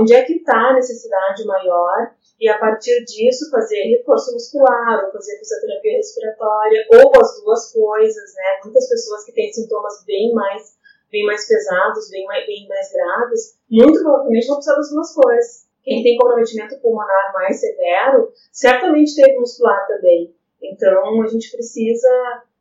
onde 0.00 0.14
é 0.14 0.24
que 0.24 0.38
está 0.38 0.70
a 0.70 0.72
necessidade 0.72 1.44
maior, 1.44 2.14
e 2.40 2.48
a 2.48 2.58
partir 2.58 3.04
disso 3.04 3.50
fazer 3.50 3.82
reforço 3.82 4.32
muscular, 4.32 5.04
ou 5.04 5.12
fazer 5.12 5.36
fisioterapia 5.38 5.98
respiratória, 5.98 6.86
ou 6.90 7.20
as 7.20 7.42
duas 7.42 7.70
coisas, 7.70 8.34
né? 8.34 8.60
Muitas 8.64 8.88
pessoas 8.88 9.24
que 9.24 9.32
têm 9.32 9.52
sintomas 9.52 10.04
bem 10.06 10.32
mais, 10.32 10.78
bem 11.12 11.26
mais 11.26 11.46
pesados, 11.46 12.08
bem 12.10 12.24
mais, 12.24 12.46
bem 12.46 12.66
mais 12.66 12.90
graves, 12.90 13.58
muito 13.70 14.00
provavelmente 14.00 14.46
vão 14.46 14.56
precisar 14.56 14.76
das 14.76 14.90
duas 14.90 15.14
coisas. 15.14 15.68
Quem 15.82 16.02
tem 16.02 16.16
comprometimento 16.16 16.80
pulmonar 16.80 17.32
mais 17.34 17.60
severo, 17.60 18.32
certamente 18.52 19.14
teve 19.14 19.38
muscular 19.38 19.86
também. 19.86 20.34
Então, 20.62 21.22
a 21.22 21.26
gente 21.26 21.50
precisa 21.50 22.08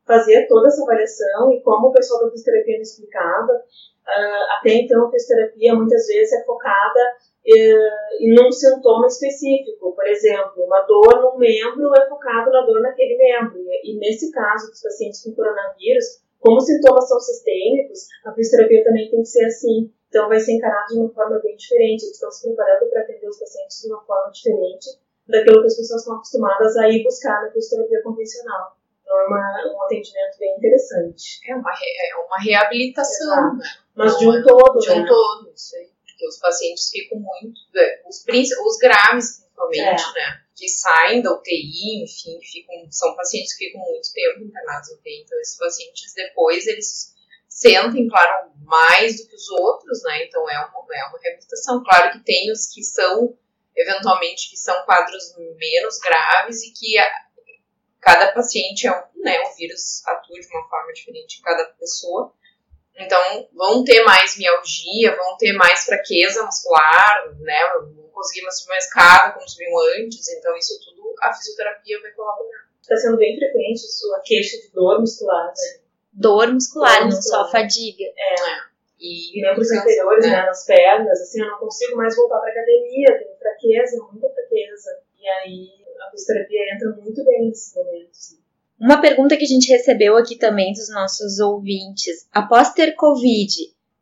fazer 0.08 0.48
toda 0.48 0.68
essa 0.68 0.82
avaliação 0.84 1.52
e 1.52 1.62
como 1.62 1.90
o 1.90 1.92
pessoal 1.92 2.24
da 2.24 2.32
fisioterapia 2.32 2.78
me 2.78 2.82
explicava, 2.82 3.52
uh, 3.52 4.44
até 4.58 4.74
então 4.74 5.06
a 5.06 5.12
fisioterapia 5.12 5.76
muitas 5.76 6.08
vezes 6.08 6.34
é 6.34 6.46
focada 6.46 7.00
uh, 7.46 8.24
em 8.24 8.40
um 8.42 8.52
sintoma 8.52 9.08
específico. 9.08 9.94
Por 9.94 10.08
exemplo, 10.08 10.64
uma 10.64 10.82
dor 10.84 11.22
num 11.22 11.38
membro 11.38 11.94
é 11.96 12.08
focado 12.08 12.50
na 12.52 12.62
dor 12.62 12.82
naquele 12.82 13.18
membro. 13.18 13.60
E, 13.60 13.92
e 13.92 14.00
nesse 14.00 14.32
caso 14.32 14.72
dos 14.72 14.82
pacientes 14.82 15.22
com 15.24 15.36
coronavírus, 15.36 16.24
como 16.40 16.58
os 16.58 16.66
sintomas 16.66 17.10
são 17.10 17.20
sistêmicos, 17.20 18.08
a 18.26 18.34
fisioterapia 18.34 18.84
também 18.86 19.12
tem 19.12 19.22
que 19.22 19.28
ser 19.28 19.46
assim. 19.46 19.92
Então 20.08 20.30
vai 20.30 20.40
ser 20.40 20.54
encarado 20.54 20.88
de 20.88 21.00
uma 21.00 21.10
forma 21.10 21.40
bem 21.44 21.56
diferente. 21.58 22.04
Eles 22.04 22.14
estão 22.14 22.32
se 22.32 22.48
preparando 22.48 22.90
para 22.90 23.02
atender 23.02 23.28
os 23.28 23.38
pacientes 23.38 23.82
de 23.82 23.92
uma 23.92 24.02
forma 24.06 24.32
diferente 24.32 24.88
daquilo 25.28 25.60
que 25.60 25.68
as 25.68 25.76
pessoas 25.76 26.02
estão 26.02 26.16
acostumadas 26.16 26.78
a 26.78 26.88
ir 26.88 27.04
buscar 27.04 27.44
na 27.44 27.52
fisioterapia 27.52 28.02
convencional. 28.02 28.77
Então 29.08 29.20
é 29.22 29.26
uma, 29.26 29.74
um 29.74 29.84
atendimento 29.84 30.38
bem 30.38 30.54
interessante. 30.58 31.40
É 31.50 31.56
uma, 31.56 31.72
é 31.72 32.16
uma 32.26 32.44
reabilitação, 32.44 33.56
né? 33.58 33.66
Mas 33.96 34.18
de 34.18 34.28
um 34.28 34.44
todo, 34.44 34.80
De 34.80 34.92
um 34.92 35.00
né? 35.02 35.08
todo, 35.08 35.54
isso 35.56 35.76
aí. 35.78 35.90
Porque 36.06 36.28
os 36.28 36.38
pacientes 36.40 36.90
ficam 36.90 37.18
muito. 37.18 37.58
é, 37.74 38.02
Os, 38.06 38.26
os 38.28 38.78
graves, 38.78 39.38
principalmente, 39.40 40.04
É. 40.04 40.14
né? 40.14 40.42
Que 40.58 40.68
saem 40.68 41.22
da 41.22 41.32
UTI, 41.32 42.04
enfim, 42.04 42.38
ficam, 42.44 42.92
são 42.92 43.16
pacientes 43.16 43.56
que 43.56 43.68
ficam 43.68 43.80
muito 43.80 44.12
tempo 44.14 44.44
internados 44.44 44.90
na 44.90 44.98
UTI. 44.98 45.22
Então, 45.24 45.40
esses 45.40 45.58
pacientes 45.58 46.14
depois 46.14 46.68
eles 46.68 47.14
sentem, 47.48 48.10
claro, 48.10 48.52
mais 48.66 49.22
do 49.22 49.30
que 49.30 49.36
os 49.36 49.50
outros, 49.52 50.04
né? 50.04 50.26
Então 50.26 50.50
é 50.50 50.58
uma, 50.58 50.86
é 50.94 51.04
uma 51.06 51.20
reabilitação. 51.24 51.82
Claro 51.82 52.12
que 52.12 52.26
tem 52.26 52.52
os 52.52 52.68
que 52.74 52.84
são, 52.84 53.38
eventualmente, 53.74 54.50
que 54.50 54.58
são 54.58 54.84
quadros 54.84 55.34
menos 55.38 55.98
graves 56.00 56.62
e 56.64 56.74
que 56.74 56.98
cada 58.02 58.32
paciente 58.32 58.88
é 58.88 58.92
um, 58.92 59.24
né? 59.24 59.40
O 59.42 59.56
vírus 59.56 60.06
atua 60.06 60.40
de 60.40 60.48
uma 60.48 60.68
forma 60.70 60.94
diferente 60.94 61.40
em 61.40 61.42
cada 61.42 61.66
pessoa. 61.80 62.34
Então, 63.00 63.48
vão 63.54 63.84
ter 63.84 64.04
mais 64.04 64.38
mialgia, 64.38 65.16
vão 65.16 65.38
ter 65.38 65.54
mais 65.54 65.86
fraqueza 65.86 66.44
muscular, 66.44 67.32
né? 67.40 67.60
Vão 67.96 68.10
conseguir 68.12 68.42
mais 68.44 68.60
subir 68.60 68.72
uma 68.72 68.78
escada 68.78 69.34
como 69.34 69.48
subiam 69.48 69.78
antes. 70.00 70.28
Então, 70.30 70.56
isso 70.58 70.80
tudo 70.84 71.14
a 71.22 71.34
fisioterapia 71.34 72.02
vai 72.02 72.12
colaborar. 72.12 72.68
Está 72.82 72.96
sendo 72.98 73.18
bem 73.18 73.38
frequente 73.38 73.82
a 74.16 74.20
queixa 74.22 74.58
de 74.58 74.72
dor 74.72 75.00
muscular, 75.00 75.48
né? 75.48 75.80
Dor 76.14 76.54
muscular, 76.54 76.94
Dor 76.94 77.10
não 77.10 77.16
muscular. 77.16 77.46
só 77.46 77.52
fadiga. 77.52 78.06
E, 79.00 79.38
E 79.38 79.42
membros 79.42 79.72
inferiores, 79.72 80.26
né? 80.26 80.32
né, 80.32 80.46
nas 80.46 80.66
pernas, 80.66 81.22
assim, 81.22 81.42
eu 81.42 81.52
não 81.52 81.60
consigo 81.60 81.96
mais 81.98 82.16
voltar 82.16 82.40
para 82.40 82.50
academia, 82.50 83.20
tenho 83.20 83.38
fraqueza, 83.38 84.04
muita 84.12 84.28
fraqueza. 84.34 84.90
E 85.20 85.28
aí 85.28 85.87
a 86.08 86.12
fisioterapia 86.12 86.74
entra 86.74 86.90
muito 87.02 87.24
bem 87.26 87.50
nesses 87.50 87.76
momentos. 87.76 88.20
assim. 88.20 88.38
Uma 88.80 89.02
pergunta 89.02 89.36
que 89.36 89.44
a 89.44 89.48
gente 89.48 89.72
recebeu 89.72 90.16
aqui 90.18 90.38
também 90.38 90.72
dos 90.72 90.90
nossos 90.90 91.40
ouvintes. 91.40 92.28
Após 92.32 92.74
ter 92.74 92.94
Covid, 92.94 93.54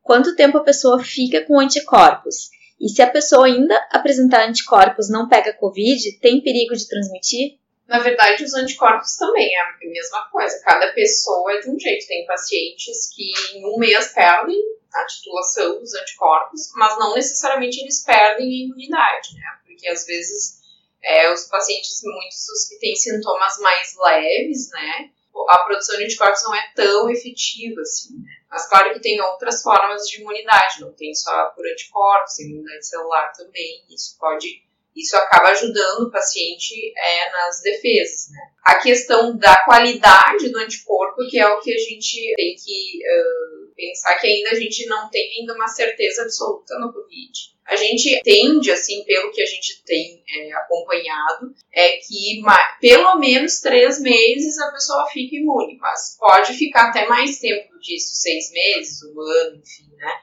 quanto 0.03 0.35
tempo 0.35 0.57
a 0.57 0.63
pessoa 0.63 1.01
fica 1.01 1.41
com 1.45 1.59
anticorpos? 1.59 2.49
E 2.79 2.89
se 2.89 3.01
a 3.01 3.09
pessoa 3.09 3.45
ainda 3.45 3.75
apresentar 3.89 4.47
anticorpos 4.47 5.09
não 5.09 5.29
pega 5.29 5.53
Covid, 5.53 6.19
tem 6.19 6.41
perigo 6.41 6.75
de 6.75 6.87
transmitir? 6.89 7.57
Na 7.87 7.99
verdade, 7.99 8.43
os 8.43 8.53
anticorpos 8.53 9.15
também 9.15 9.47
é 9.55 9.61
a 9.61 9.77
mesma 9.79 10.27
coisa. 10.29 10.59
Cada 10.63 10.91
pessoa 10.91 11.53
é 11.53 11.59
de 11.59 11.69
um 11.69 11.79
jeito. 11.79 12.07
Tem 12.07 12.25
pacientes 12.25 13.09
que 13.15 13.31
em 13.55 13.65
um 13.65 13.77
mês 13.77 14.11
perdem 14.13 14.59
a 14.93 15.05
titulação 15.05 15.79
dos 15.79 15.93
anticorpos, 15.93 16.71
mas 16.75 16.97
não 16.97 17.15
necessariamente 17.15 17.79
eles 17.79 18.03
perdem 18.03 18.47
a 18.47 18.65
imunidade, 18.65 19.35
né? 19.35 19.59
Porque 19.65 19.87
às 19.87 20.05
vezes 20.05 20.64
é, 21.05 21.31
os 21.31 21.45
pacientes, 21.45 22.01
muitos 22.03 22.49
os 22.49 22.67
que 22.67 22.79
têm 22.79 22.95
sintomas 22.95 23.57
mais 23.59 23.95
leves, 23.97 24.69
né? 24.71 25.09
A 25.49 25.59
produção 25.59 25.97
de 25.97 26.05
anticorpos 26.05 26.43
não 26.43 26.55
é 26.55 26.71
tão 26.75 27.09
efetiva 27.09 27.81
assim, 27.81 28.15
né? 28.17 28.31
Mas 28.49 28.67
claro 28.67 28.93
que 28.93 29.01
tem 29.01 29.21
outras 29.21 29.61
formas 29.61 30.07
de 30.07 30.21
imunidade, 30.21 30.81
não 30.81 30.93
tem 30.93 31.13
só 31.13 31.49
por 31.49 31.67
anticorpos, 31.67 32.35
tem 32.35 32.47
imunidade 32.47 32.87
celular 32.87 33.31
também. 33.33 33.83
Isso 33.89 34.17
pode 34.17 34.65
isso 34.95 35.15
acaba 35.17 35.49
ajudando 35.49 36.03
o 36.03 36.11
paciente 36.11 36.93
é, 36.97 37.29
nas 37.29 37.61
defesas. 37.61 38.31
Né? 38.31 38.39
A 38.63 38.75
questão 38.75 39.35
da 39.37 39.63
qualidade 39.65 40.49
do 40.49 40.59
anticorpo, 40.59 41.27
que 41.29 41.37
é 41.37 41.45
o 41.47 41.59
que 41.59 41.73
a 41.73 41.77
gente 41.77 42.33
tem 42.37 42.55
que 42.55 42.99
uh, 43.03 43.54
pensar 43.75 44.19
que 44.19 44.27
ainda 44.27 44.51
a 44.51 44.55
gente 44.55 44.85
não 44.87 45.09
tem 45.09 45.39
ainda 45.39 45.53
uma 45.53 45.67
certeza 45.67 46.23
absoluta 46.23 46.77
no 46.79 46.93
Covid. 46.93 47.55
A 47.65 47.75
gente 47.75 48.21
tende, 48.23 48.69
assim, 48.71 49.03
pelo 49.05 49.31
que 49.31 49.41
a 49.41 49.45
gente 49.45 49.83
tem 49.83 50.23
é, 50.29 50.53
acompanhado, 50.53 51.51
é 51.73 51.97
que 51.97 52.41
pelo 52.79 53.17
menos 53.17 53.59
três 53.59 53.99
meses 53.99 54.59
a 54.59 54.71
pessoa 54.71 55.07
fica 55.07 55.35
imune, 55.35 55.75
mas 55.79 56.15
pode 56.19 56.53
ficar 56.53 56.89
até 56.89 57.07
mais 57.07 57.39
tempo 57.39 57.73
do 57.73 57.79
que 57.79 57.95
isso, 57.95 58.15
seis 58.15 58.51
meses, 58.51 59.01
um 59.03 59.19
ano, 59.19 59.57
enfim, 59.57 59.95
né? 59.97 60.13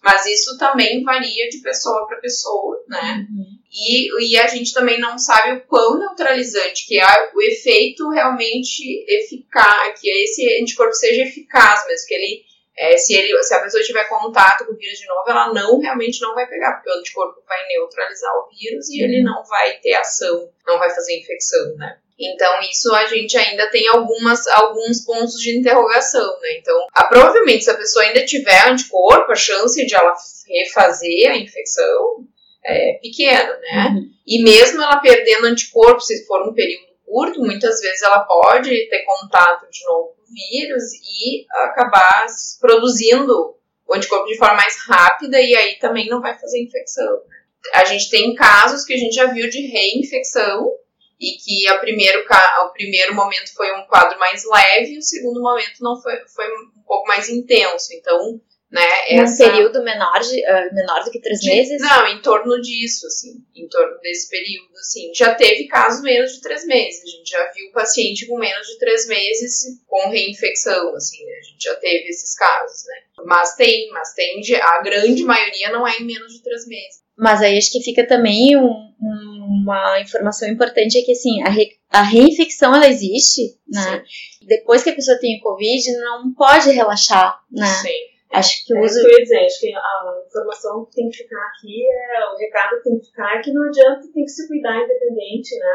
Mas 0.00 0.26
isso 0.26 0.56
também 0.58 1.02
varia 1.02 1.48
de 1.48 1.58
pessoa 1.58 2.06
para 2.06 2.20
pessoa, 2.20 2.84
né? 2.88 3.26
Uhum. 3.28 3.58
E, 3.72 4.32
e, 4.32 4.38
a 4.38 4.46
gente 4.46 4.72
também 4.74 5.00
não 5.00 5.18
sabe 5.18 5.56
o 5.56 5.66
quão 5.66 5.98
neutralizante 5.98 6.86
que 6.86 7.00
é 7.00 7.06
o 7.34 7.40
efeito 7.40 8.08
realmente 8.10 8.82
eficaz, 9.08 9.98
que 9.98 10.08
esse 10.08 10.60
anticorpo 10.60 10.92
seja 10.92 11.22
eficaz 11.22 11.86
mesmo, 11.86 12.06
que 12.06 12.14
ele, 12.14 12.44
é, 12.82 12.96
se, 12.96 13.14
ele, 13.14 13.40
se 13.44 13.54
a 13.54 13.60
pessoa 13.60 13.80
tiver 13.84 14.08
contato 14.08 14.66
com 14.66 14.72
o 14.72 14.76
vírus 14.76 14.98
de 14.98 15.06
novo, 15.06 15.22
ela 15.28 15.54
não 15.54 15.78
realmente 15.78 16.20
não 16.20 16.34
vai 16.34 16.48
pegar, 16.48 16.72
porque 16.72 16.90
o 16.90 16.98
anticorpo 16.98 17.40
vai 17.46 17.64
neutralizar 17.68 18.32
o 18.38 18.48
vírus 18.48 18.90
e 18.90 19.00
ele 19.00 19.22
não 19.22 19.44
vai 19.44 19.78
ter 19.78 19.94
ação, 19.94 20.50
não 20.66 20.80
vai 20.80 20.90
fazer 20.90 21.16
infecção, 21.16 21.76
né? 21.76 21.96
Então, 22.18 22.60
isso 22.60 22.92
a 22.92 23.06
gente 23.06 23.36
ainda 23.38 23.70
tem 23.70 23.86
algumas, 23.86 24.48
alguns 24.48 25.04
pontos 25.04 25.34
de 25.34 25.56
interrogação, 25.56 26.26
né? 26.40 26.58
Então, 26.58 26.76
a, 26.92 27.04
provavelmente, 27.04 27.62
se 27.62 27.70
a 27.70 27.76
pessoa 27.76 28.04
ainda 28.04 28.24
tiver 28.24 28.68
anticorpo, 28.68 29.30
a 29.30 29.36
chance 29.36 29.86
de 29.86 29.94
ela 29.94 30.12
refazer 30.48 31.30
a 31.30 31.38
infecção 31.38 32.26
é 32.64 32.98
pequena, 33.00 33.58
né? 33.58 33.92
Uhum. 33.94 34.10
E 34.26 34.42
mesmo 34.42 34.82
ela 34.82 34.96
perdendo 34.96 35.46
anticorpo, 35.46 36.00
se 36.00 36.26
for 36.26 36.48
um 36.48 36.52
período 36.52 36.90
curto, 37.06 37.38
muitas 37.38 37.80
vezes 37.80 38.02
ela 38.02 38.24
pode 38.24 38.88
ter 38.88 39.04
contato 39.04 39.70
de 39.70 39.84
novo 39.84 40.21
vírus 40.32 40.82
e 40.94 41.46
acabar 41.64 42.26
produzindo 42.60 43.56
o 43.86 43.94
anticorpo 43.94 44.26
de 44.26 44.38
forma 44.38 44.54
mais 44.54 44.76
rápida 44.86 45.40
e 45.40 45.54
aí 45.54 45.78
também 45.78 46.08
não 46.08 46.20
vai 46.20 46.38
fazer 46.38 46.62
infecção. 46.62 47.12
né? 47.28 47.36
A 47.74 47.84
gente 47.84 48.10
tem 48.10 48.34
casos 48.34 48.84
que 48.84 48.94
a 48.94 48.96
gente 48.96 49.14
já 49.14 49.26
viu 49.26 49.48
de 49.48 49.66
reinfecção 49.66 50.72
e 51.20 51.36
que 51.36 51.68
a 51.68 51.78
primeiro, 51.78 52.24
o 52.64 52.68
primeiro 52.70 53.14
momento 53.14 53.54
foi 53.54 53.72
um 53.72 53.86
quadro 53.86 54.18
mais 54.18 54.42
leve 54.44 54.94
e 54.94 54.98
o 54.98 55.02
segundo 55.02 55.40
momento 55.40 55.80
não 55.80 56.00
foi, 56.00 56.16
foi 56.34 56.46
um 56.48 56.82
pouco 56.84 57.06
mais 57.06 57.28
intenso. 57.28 57.92
Então, 57.92 58.40
né, 58.72 58.88
essa... 59.06 59.44
Num 59.44 59.52
período 59.52 59.84
menor, 59.84 60.18
de, 60.18 60.40
uh, 60.40 60.74
menor 60.74 61.04
do 61.04 61.10
que 61.10 61.20
três 61.20 61.40
de, 61.40 61.50
meses? 61.50 61.80
Não, 61.82 62.08
em 62.08 62.22
torno 62.22 62.58
disso, 62.62 63.06
assim, 63.06 63.44
em 63.54 63.68
torno 63.68 63.98
desse 64.00 64.30
período, 64.30 64.72
assim. 64.80 65.12
Já 65.14 65.34
teve 65.34 65.66
casos 65.66 66.02
menos 66.02 66.32
de 66.32 66.40
três 66.40 66.64
meses, 66.64 67.02
a 67.02 67.16
gente 67.18 67.30
já 67.30 67.50
viu 67.52 67.70
paciente 67.72 68.26
com 68.26 68.38
menos 68.38 68.66
de 68.66 68.78
três 68.78 69.06
meses 69.06 69.78
com 69.86 70.08
reinfecção, 70.08 70.94
assim, 70.94 71.22
né? 71.22 71.32
a 71.38 71.42
gente 71.42 71.62
já 71.62 71.74
teve 71.74 72.08
esses 72.08 72.34
casos, 72.34 72.84
né. 72.86 73.24
Mas 73.26 73.54
tem, 73.56 73.90
mas 73.90 74.14
tem, 74.14 74.40
a 74.62 74.82
grande 74.82 75.22
maioria 75.22 75.70
não 75.70 75.86
é 75.86 75.98
em 75.98 76.06
menos 76.06 76.32
de 76.32 76.42
três 76.42 76.66
meses. 76.66 77.02
Mas 77.16 77.42
aí 77.42 77.58
acho 77.58 77.70
que 77.70 77.82
fica 77.82 78.06
também 78.06 78.56
um, 78.56 78.62
um, 78.64 79.62
uma 79.62 80.00
informação 80.00 80.48
importante 80.48 80.98
é 80.98 81.02
que 81.02 81.12
assim, 81.12 81.42
a, 81.42 81.50
re, 81.50 81.70
a 81.90 82.02
reinfecção 82.02 82.74
ela 82.74 82.88
existe, 82.88 83.42
né? 83.68 84.02
Sim. 84.02 84.46
Depois 84.46 84.82
que 84.82 84.90
a 84.90 84.94
pessoa 84.94 85.18
tem 85.20 85.38
o 85.38 85.42
Covid, 85.42 85.92
não 85.98 86.32
pode 86.32 86.70
relaxar, 86.70 87.38
né? 87.50 87.66
Sim. 87.66 88.11
Acho 88.32 88.64
que 88.64 88.72
o 88.72 88.78
é 88.78 88.80
uso. 88.80 88.98
isso 88.98 89.00
que 89.00 89.06
eu 89.06 89.18
ia 89.18 89.22
dizer, 89.22 89.44
acho 89.44 89.60
que 89.60 89.74
a 89.74 90.22
informação 90.26 90.86
que 90.86 90.96
tem 90.96 91.10
que 91.10 91.18
ficar 91.18 91.46
aqui, 91.48 91.86
é, 91.86 92.26
o 92.32 92.36
recado 92.36 92.76
que 92.78 92.84
tem 92.84 92.98
que 92.98 93.06
ficar 93.06 93.36
é 93.36 93.42
que 93.42 93.52
não 93.52 93.68
adianta, 93.68 94.12
tem 94.12 94.24
que 94.24 94.30
se 94.30 94.48
cuidar 94.48 94.82
independente, 94.82 95.58
né? 95.58 95.74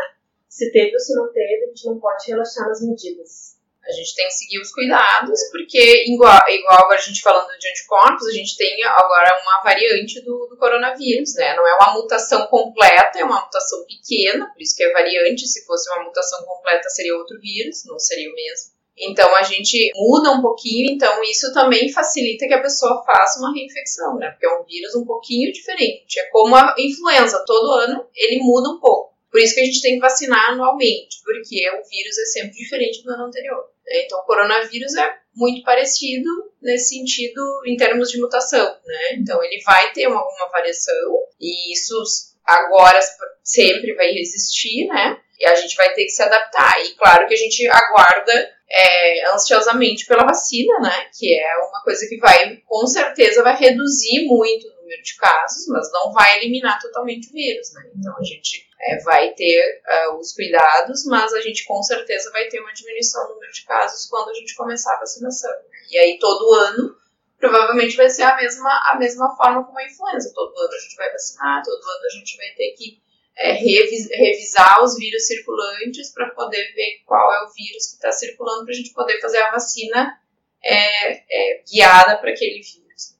Se 0.49 0.71
teve 0.71 0.91
ou 0.91 0.99
se 0.99 1.15
não 1.15 1.31
teve, 1.31 1.63
a 1.63 1.67
gente 1.67 1.85
não 1.85 1.99
pode 1.99 2.25
relaxar 2.27 2.67
nas 2.67 2.81
medidas. 2.81 3.57
A 3.87 3.91
gente 3.91 4.15
tem 4.15 4.25
que 4.25 4.33
seguir 4.33 4.59
os 4.59 4.71
cuidados, 4.71 5.39
porque, 5.51 6.03
igual, 6.07 6.37
igual 6.49 6.91
a 6.91 6.97
gente 6.97 7.21
falando 7.21 7.57
de 7.57 7.69
anticorpos, 7.69 8.27
a 8.27 8.33
gente 8.33 8.57
tem 8.57 8.83
agora 8.83 9.39
uma 9.41 9.61
variante 9.63 10.19
do, 10.25 10.47
do, 10.47 10.57
coronavírus, 10.57 11.35
né? 11.35 11.55
Não 11.55 11.65
é 11.65 11.75
uma 11.75 11.93
mutação 11.93 12.47
completa, 12.47 13.19
é 13.19 13.23
uma 13.23 13.45
mutação 13.45 13.85
pequena, 13.85 14.51
por 14.51 14.61
isso 14.61 14.75
que 14.75 14.83
é 14.83 14.91
variante. 14.91 15.47
Se 15.47 15.65
fosse 15.65 15.89
uma 15.91 16.03
mutação 16.03 16.43
completa, 16.43 16.89
seria 16.89 17.15
outro 17.15 17.39
vírus, 17.39 17.85
não 17.85 17.97
seria 17.97 18.29
o 18.29 18.33
mesmo. 18.33 18.76
Então 18.97 19.35
a 19.35 19.43
gente 19.43 19.91
muda 19.95 20.31
um 20.31 20.41
pouquinho, 20.41 20.91
então 20.91 21.23
isso 21.23 21.53
também 21.53 21.91
facilita 21.91 22.47
que 22.47 22.53
a 22.53 22.61
pessoa 22.61 23.03
faça 23.05 23.39
uma 23.39 23.53
reinfecção, 23.53 24.17
né? 24.17 24.31
Porque 24.31 24.45
é 24.45 24.59
um 24.59 24.63
vírus 24.63 24.95
um 24.95 25.05
pouquinho 25.05 25.51
diferente. 25.51 26.19
É 26.19 26.25
como 26.29 26.55
a 26.55 26.75
influenza, 26.79 27.43
todo 27.45 27.73
ano 27.73 28.05
ele 28.15 28.39
muda 28.41 28.69
um 28.69 28.79
pouco. 28.79 29.15
Por 29.29 29.41
isso 29.41 29.53
que 29.53 29.61
a 29.61 29.65
gente 29.65 29.81
tem 29.81 29.95
que 29.95 29.99
vacinar 29.99 30.51
anualmente, 30.51 31.21
porque 31.23 31.69
o 31.69 31.83
vírus 31.87 32.17
é 32.17 32.25
sempre 32.25 32.57
diferente 32.57 33.03
do 33.03 33.11
ano 33.11 33.25
anterior. 33.25 33.69
Então, 33.89 34.19
o 34.19 34.23
coronavírus 34.23 34.95
é 34.95 35.15
muito 35.35 35.63
parecido 35.63 36.29
nesse 36.61 36.95
sentido 36.95 37.41
em 37.65 37.77
termos 37.77 38.09
de 38.09 38.19
mutação, 38.19 38.65
né? 38.85 39.13
Então, 39.13 39.41
ele 39.43 39.61
vai 39.63 39.91
ter 39.93 40.07
uma, 40.07 40.19
alguma 40.19 40.49
variação 40.49 41.23
e 41.39 41.71
isso 41.73 41.95
agora 42.43 42.99
sempre 43.43 43.93
vai 43.93 44.09
existir, 44.17 44.87
né? 44.87 45.19
E 45.39 45.45
a 45.45 45.55
gente 45.55 45.75
vai 45.75 45.93
ter 45.93 46.03
que 46.05 46.11
se 46.11 46.23
adaptar. 46.23 46.83
E 46.83 46.93
claro 46.95 47.27
que 47.27 47.33
a 47.33 47.37
gente 47.37 47.67
aguarda 47.67 48.57
é, 48.69 49.29
ansiosamente 49.33 50.05
pela 50.05 50.25
vacina, 50.25 50.79
né? 50.79 51.09
Que 51.17 51.37
é 51.39 51.57
uma 51.57 51.81
coisa 51.83 52.07
que 52.07 52.17
vai, 52.17 52.57
com 52.65 52.85
certeza, 52.87 53.43
vai 53.43 53.55
reduzir 53.55 54.25
muito 54.25 54.67
o 54.67 54.81
número 54.81 55.01
de 55.01 55.15
casos, 55.15 55.67
mas 55.67 55.91
não 55.91 56.11
vai 56.11 56.37
eliminar 56.37 56.79
totalmente 56.81 57.29
o 57.29 57.33
vírus, 57.33 57.73
né? 57.73 57.83
Então 57.95 58.15
a 58.17 58.23
gente 58.23 58.67
é, 58.81 59.01
vai 59.03 59.33
ter 59.33 59.81
uh, 60.09 60.17
os 60.17 60.33
cuidados, 60.33 61.05
mas 61.05 61.33
a 61.33 61.41
gente 61.41 61.65
com 61.65 61.81
certeza 61.81 62.31
vai 62.31 62.47
ter 62.47 62.59
uma 62.59 62.73
diminuição 62.73 63.27
no 63.27 63.35
número 63.35 63.51
de 63.51 63.65
casos 63.65 64.09
quando 64.09 64.29
a 64.29 64.33
gente 64.33 64.55
começar 64.55 64.95
a 64.95 64.99
vacinação. 64.99 65.53
E 65.89 65.97
aí 65.97 66.19
todo 66.19 66.53
ano 66.53 66.95
provavelmente 67.39 67.95
vai 67.95 68.09
ser 68.09 68.23
a 68.23 68.35
mesma, 68.35 68.69
a 68.91 68.97
mesma 68.97 69.35
forma 69.35 69.63
como 69.63 69.77
a 69.77 69.85
influenza. 69.85 70.31
Todo 70.33 70.57
ano 70.59 70.73
a 70.73 70.79
gente 70.79 70.95
vai 70.95 71.11
vacinar, 71.11 71.63
todo 71.63 71.81
ano 71.81 72.05
a 72.05 72.17
gente 72.17 72.37
vai 72.37 72.49
ter 72.55 72.71
que 72.71 73.01
é, 73.37 73.53
revis, 73.53 74.09
revisar 74.11 74.83
os 74.83 74.97
vírus 74.97 75.27
circulantes 75.27 76.11
para 76.13 76.29
poder 76.31 76.73
ver 76.73 77.01
qual 77.05 77.33
é 77.33 77.43
o 77.43 77.53
vírus 77.53 77.87
que 77.87 77.95
está 77.95 78.11
circulando, 78.11 78.65
para 78.65 78.73
a 78.73 78.77
gente 78.77 78.93
poder 78.93 79.19
fazer 79.19 79.37
a 79.37 79.51
vacina 79.51 80.19
é, 80.63 81.11
é, 81.13 81.63
guiada 81.71 82.17
para 82.17 82.31
aquele 82.31 82.61
vírus. 82.61 83.15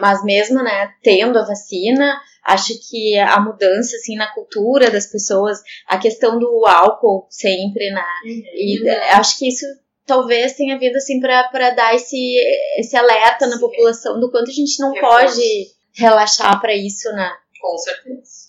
Mas 0.00 0.24
mesmo, 0.24 0.62
né, 0.62 0.92
tendo 1.02 1.38
a 1.38 1.44
vacina, 1.44 2.20
acho 2.44 2.72
que 2.88 3.16
a 3.18 3.38
mudança, 3.38 3.96
assim, 3.96 4.16
na 4.16 4.32
cultura 4.32 4.90
das 4.90 5.06
pessoas, 5.06 5.60
a 5.86 5.98
questão 5.98 6.38
do 6.38 6.66
álcool 6.66 7.26
sempre, 7.30 7.90
né, 7.90 8.04
uhum. 8.24 8.42
e 8.54 8.88
acho 9.12 9.38
que 9.38 9.46
isso 9.46 9.66
talvez 10.06 10.54
tenha 10.54 10.76
vindo, 10.76 10.96
assim, 10.96 11.20
para 11.20 11.70
dar 11.70 11.94
esse, 11.94 12.34
esse 12.78 12.96
alerta 12.96 13.44
Sim. 13.44 13.52
na 13.52 13.60
população 13.60 14.18
do 14.18 14.30
quanto 14.30 14.50
a 14.50 14.54
gente 14.54 14.80
não 14.80 14.92
pode 14.94 15.68
relaxar 15.92 16.60
para 16.60 16.74
isso, 16.74 17.12
né. 17.12 17.30
Com 17.60 17.76
certeza 17.78 18.39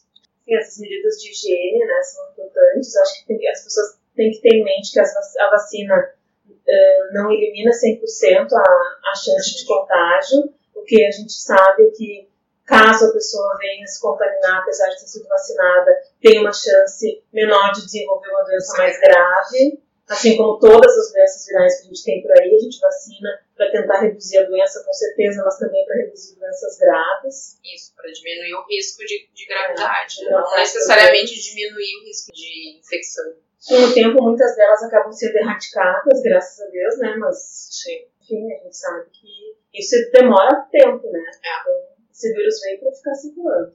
e 0.52 0.58
essas 0.58 0.78
medidas 0.80 1.16
de 1.16 1.32
higiene 1.32 1.86
né, 1.86 2.02
são 2.04 2.30
importantes. 2.32 2.96
Acho 2.98 3.22
que 3.22 3.28
tem, 3.28 3.50
as 3.50 3.64
pessoas 3.64 3.98
têm 4.16 4.32
que 4.32 4.42
ter 4.42 4.56
em 4.56 4.64
mente 4.64 4.92
que 4.92 5.00
a 5.00 5.50
vacina 5.50 5.96
uh, 5.96 7.14
não 7.14 7.32
elimina 7.32 7.72
100% 7.72 8.52
a, 8.52 9.12
a 9.12 9.16
chance 9.16 9.56
de 9.56 9.66
contágio, 9.66 10.54
o 10.76 10.84
que 10.84 11.06
a 11.06 11.12
gente 11.12 11.32
sabe 11.32 11.88
é 11.88 11.92
que 11.92 12.30
caso 12.66 13.06
a 13.06 13.14
pessoa 13.14 13.58
venha 13.60 13.86
se 13.88 14.02
contaminar, 14.02 14.62
apesar 14.62 14.90
de 14.90 15.00
ter 15.00 15.08
sido 15.08 15.28
vacinada, 15.28 15.92
tem 16.22 16.40
uma 16.40 16.54
chance 16.54 17.24
menor 17.32 17.72
de 17.72 17.86
desenvolver 17.86 18.30
uma 18.30 18.44
doença 18.44 18.78
mais 18.78 19.00
grave. 19.00 19.82
Assim 20.12 20.36
como 20.36 20.60
todas 20.60 20.92
as 20.98 21.14
doenças 21.14 21.46
virais 21.48 21.80
que 21.80 21.86
a 21.86 21.88
gente 21.88 22.04
tem 22.04 22.22
por 22.22 22.32
aí, 22.32 22.54
a 22.54 22.60
gente 22.60 22.80
vacina 22.82 23.30
para 23.56 23.72
tentar 23.72 24.02
reduzir 24.02 24.40
a 24.40 24.44
doença, 24.44 24.84
com 24.84 24.92
certeza, 24.92 25.42
mas 25.46 25.58
também 25.58 25.86
para 25.86 25.96
reduzir 25.96 26.38
doenças 26.38 26.78
graves. 26.78 27.58
Isso, 27.64 27.94
para 27.96 28.12
diminuir 28.12 28.54
o 28.56 28.66
risco 28.68 29.06
de, 29.06 29.30
de 29.34 29.46
gravidade, 29.46 30.28
é, 30.28 30.32
não 30.32 30.58
necessariamente 30.58 31.30
também. 31.30 31.42
diminuir 31.44 31.96
o 31.96 32.04
risco 32.04 32.34
de 32.34 32.80
infecção. 32.80 33.34
Com 33.70 33.76
o 33.76 33.94
tempo, 33.94 34.22
muitas 34.22 34.54
delas 34.58 34.84
acabam 34.84 35.14
sendo 35.14 35.38
erradicadas, 35.38 36.22
graças 36.22 36.60
a 36.60 36.70
Deus, 36.70 36.98
né? 36.98 37.16
Mas, 37.18 37.70
Sim. 37.72 38.06
enfim, 38.22 38.52
a 38.52 38.64
gente 38.64 38.76
sabe 38.76 39.10
que 39.12 39.80
isso 39.80 39.96
demora 40.12 40.68
tempo, 40.70 41.10
né? 41.10 41.22
É. 41.46 41.62
Então, 41.62 41.74
esse 42.12 42.34
vírus 42.34 42.60
veio 42.60 42.80
para 42.82 42.92
ficar 42.92 43.16
circulando. 43.16 43.74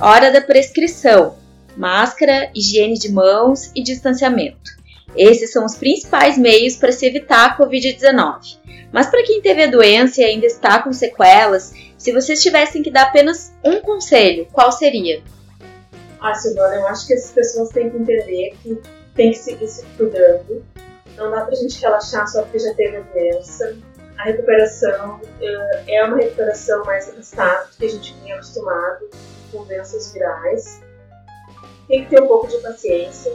Hora 0.00 0.32
da 0.32 0.40
prescrição 0.40 1.41
máscara, 1.76 2.50
higiene 2.54 2.98
de 2.98 3.10
mãos 3.10 3.70
e 3.74 3.82
distanciamento. 3.82 4.72
Esses 5.16 5.52
são 5.52 5.64
os 5.64 5.76
principais 5.76 6.38
meios 6.38 6.76
para 6.76 6.92
se 6.92 7.06
evitar 7.06 7.46
a 7.46 7.58
Covid-19. 7.58 8.58
Mas 8.90 9.08
para 9.08 9.22
quem 9.22 9.40
teve 9.40 9.64
a 9.64 9.70
doença 9.70 10.20
e 10.20 10.24
ainda 10.24 10.46
está 10.46 10.82
com 10.82 10.92
sequelas, 10.92 11.72
se 11.96 12.12
vocês 12.12 12.42
tivessem 12.42 12.82
que 12.82 12.90
dar 12.90 13.04
apenas 13.04 13.52
um 13.64 13.80
conselho, 13.80 14.46
qual 14.52 14.72
seria? 14.72 15.22
Ah, 16.20 16.34
Silvana, 16.34 16.76
eu 16.76 16.86
acho 16.86 17.06
que 17.06 17.14
as 17.14 17.30
pessoas 17.30 17.70
têm 17.70 17.90
que 17.90 17.96
entender 17.96 18.54
que 18.62 18.80
tem 19.14 19.30
que 19.30 19.38
seguir 19.38 19.68
se 19.68 19.84
cuidando. 19.96 20.64
Não 21.16 21.30
dá 21.30 21.42
pra 21.42 21.54
gente 21.54 21.80
relaxar 21.80 22.26
só 22.28 22.42
porque 22.42 22.58
já 22.58 22.74
teve 22.74 22.96
a 22.96 23.00
doença. 23.00 23.76
A 24.18 24.24
recuperação 24.24 25.20
eh, 25.40 25.82
é 25.88 26.04
uma 26.04 26.16
recuperação 26.16 26.84
mais 26.84 27.08
arrastada 27.08 27.66
do 27.66 27.76
que 27.76 27.86
a 27.86 27.88
gente 27.88 28.14
vinha 28.22 28.34
acostumado 28.36 29.10
com 29.50 29.64
doenças 29.64 30.12
virais 30.12 30.80
tem 31.88 32.04
que 32.04 32.10
ter 32.10 32.22
um 32.22 32.26
pouco 32.26 32.48
de 32.48 32.58
paciência. 32.58 33.32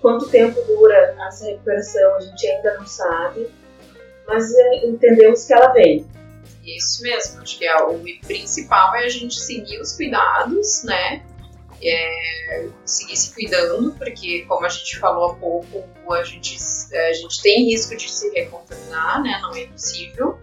Quanto 0.00 0.28
tempo 0.28 0.60
dura 0.62 1.16
essa 1.26 1.46
recuperação 1.46 2.16
a 2.16 2.20
gente 2.20 2.46
ainda 2.46 2.74
não 2.78 2.86
sabe, 2.86 3.48
mas 4.26 4.54
é, 4.54 4.86
entendemos 4.86 5.44
que 5.46 5.52
ela 5.52 5.68
vem. 5.68 6.06
Isso 6.64 7.02
mesmo, 7.02 7.42
acho 7.42 7.58
que 7.58 7.66
é, 7.66 7.76
o 7.82 8.00
principal 8.26 8.94
é 8.96 9.04
a 9.04 9.08
gente 9.08 9.38
seguir 9.38 9.80
os 9.80 9.92
cuidados, 9.92 10.82
né? 10.84 11.24
É, 11.82 12.68
seguir 12.84 13.16
se 13.16 13.34
cuidando, 13.34 13.92
porque 13.92 14.44
como 14.48 14.64
a 14.64 14.68
gente 14.68 14.98
falou 14.98 15.30
há 15.30 15.34
pouco, 15.34 15.84
a 16.12 16.24
gente, 16.24 16.56
a 16.92 17.12
gente 17.12 17.42
tem 17.42 17.66
risco 17.66 17.94
de 17.96 18.10
se 18.10 18.30
recontaminar, 18.30 19.22
né? 19.22 19.38
Não 19.42 19.54
é 19.54 19.66
possível 19.66 20.38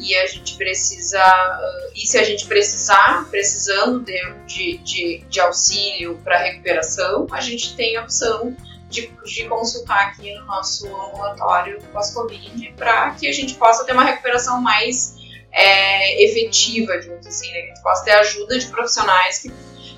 e 0.00 0.16
a 0.16 0.26
gente 0.26 0.56
precisa, 0.56 1.20
uh, 1.20 1.92
e 1.94 2.06
se 2.06 2.18
a 2.18 2.24
gente 2.24 2.46
precisar, 2.46 3.28
precisando 3.30 4.04
de, 4.46 4.78
de, 4.78 5.24
de, 5.28 5.40
auxílio 5.40 6.18
para 6.24 6.38
recuperação, 6.38 7.26
a 7.30 7.40
gente 7.40 7.76
tem 7.76 7.96
a 7.96 8.02
opção 8.02 8.56
de, 8.88 9.12
de 9.24 9.44
consultar 9.46 10.08
aqui 10.08 10.34
no 10.34 10.46
nosso 10.46 10.86
ambulatório 10.86 11.80
pós-Covid 11.92 12.72
para 12.76 13.12
que 13.12 13.28
a 13.28 13.32
gente 13.32 13.54
possa 13.54 13.84
ter 13.84 13.92
uma 13.92 14.04
recuperação 14.04 14.60
mais 14.60 15.16
é, 15.52 16.24
efetiva, 16.24 16.98
digamos 16.98 17.26
assim, 17.26 17.52
né? 17.52 17.60
que 17.60 17.66
a 17.66 17.74
gente 17.74 17.82
possa 17.82 18.04
ter 18.04 18.12
ajuda 18.12 18.58
de 18.58 18.66
profissionais 18.66 19.38
que, 19.38 19.48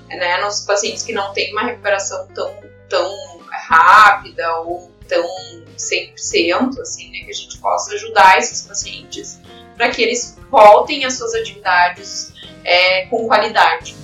né, 0.09 0.37
nos 0.41 0.61
pacientes 0.61 1.03
que 1.03 1.13
não 1.13 1.33
têm 1.33 1.51
uma 1.51 1.63
recuperação 1.63 2.27
tão, 2.27 2.55
tão 2.89 3.39
rápida 3.49 4.59
ou 4.59 4.91
tão 5.07 5.25
100%, 5.77 6.79
assim, 6.79 7.11
né, 7.11 7.19
que 7.25 7.31
a 7.31 7.33
gente 7.33 7.57
possa 7.57 7.93
ajudar 7.93 8.37
esses 8.37 8.67
pacientes 8.67 9.39
para 9.75 9.89
que 9.89 10.01
eles 10.01 10.37
voltem 10.49 11.05
às 11.05 11.13
suas 11.13 11.33
atividades 11.33 12.33
é, 12.63 13.05
com 13.07 13.27
qualidade. 13.27 13.95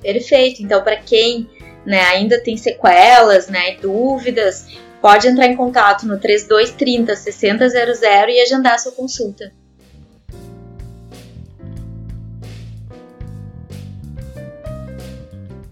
Perfeito. 0.00 0.62
Então, 0.62 0.82
para 0.82 0.96
quem 0.96 1.48
né, 1.84 2.00
ainda 2.02 2.42
tem 2.42 2.56
sequelas, 2.56 3.48
né, 3.48 3.76
dúvidas, 3.76 4.66
pode 5.00 5.28
entrar 5.28 5.46
em 5.46 5.56
contato 5.56 6.06
no 6.06 6.18
3230 6.18 7.16
6000 7.16 8.28
e 8.28 8.40
agendar 8.40 8.78
sua 8.78 8.92
consulta. 8.92 9.52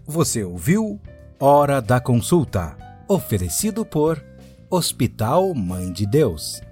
Você 0.07 0.45
ouviu 0.45 1.01
Hora 1.39 1.83
da 1.83 2.01
Consulta, 2.01 2.75
oferecido 3.07 3.85
por 3.85 4.25
Hospital 4.71 5.53
Mãe 5.53 5.93
de 5.93 6.07
Deus 6.07 6.63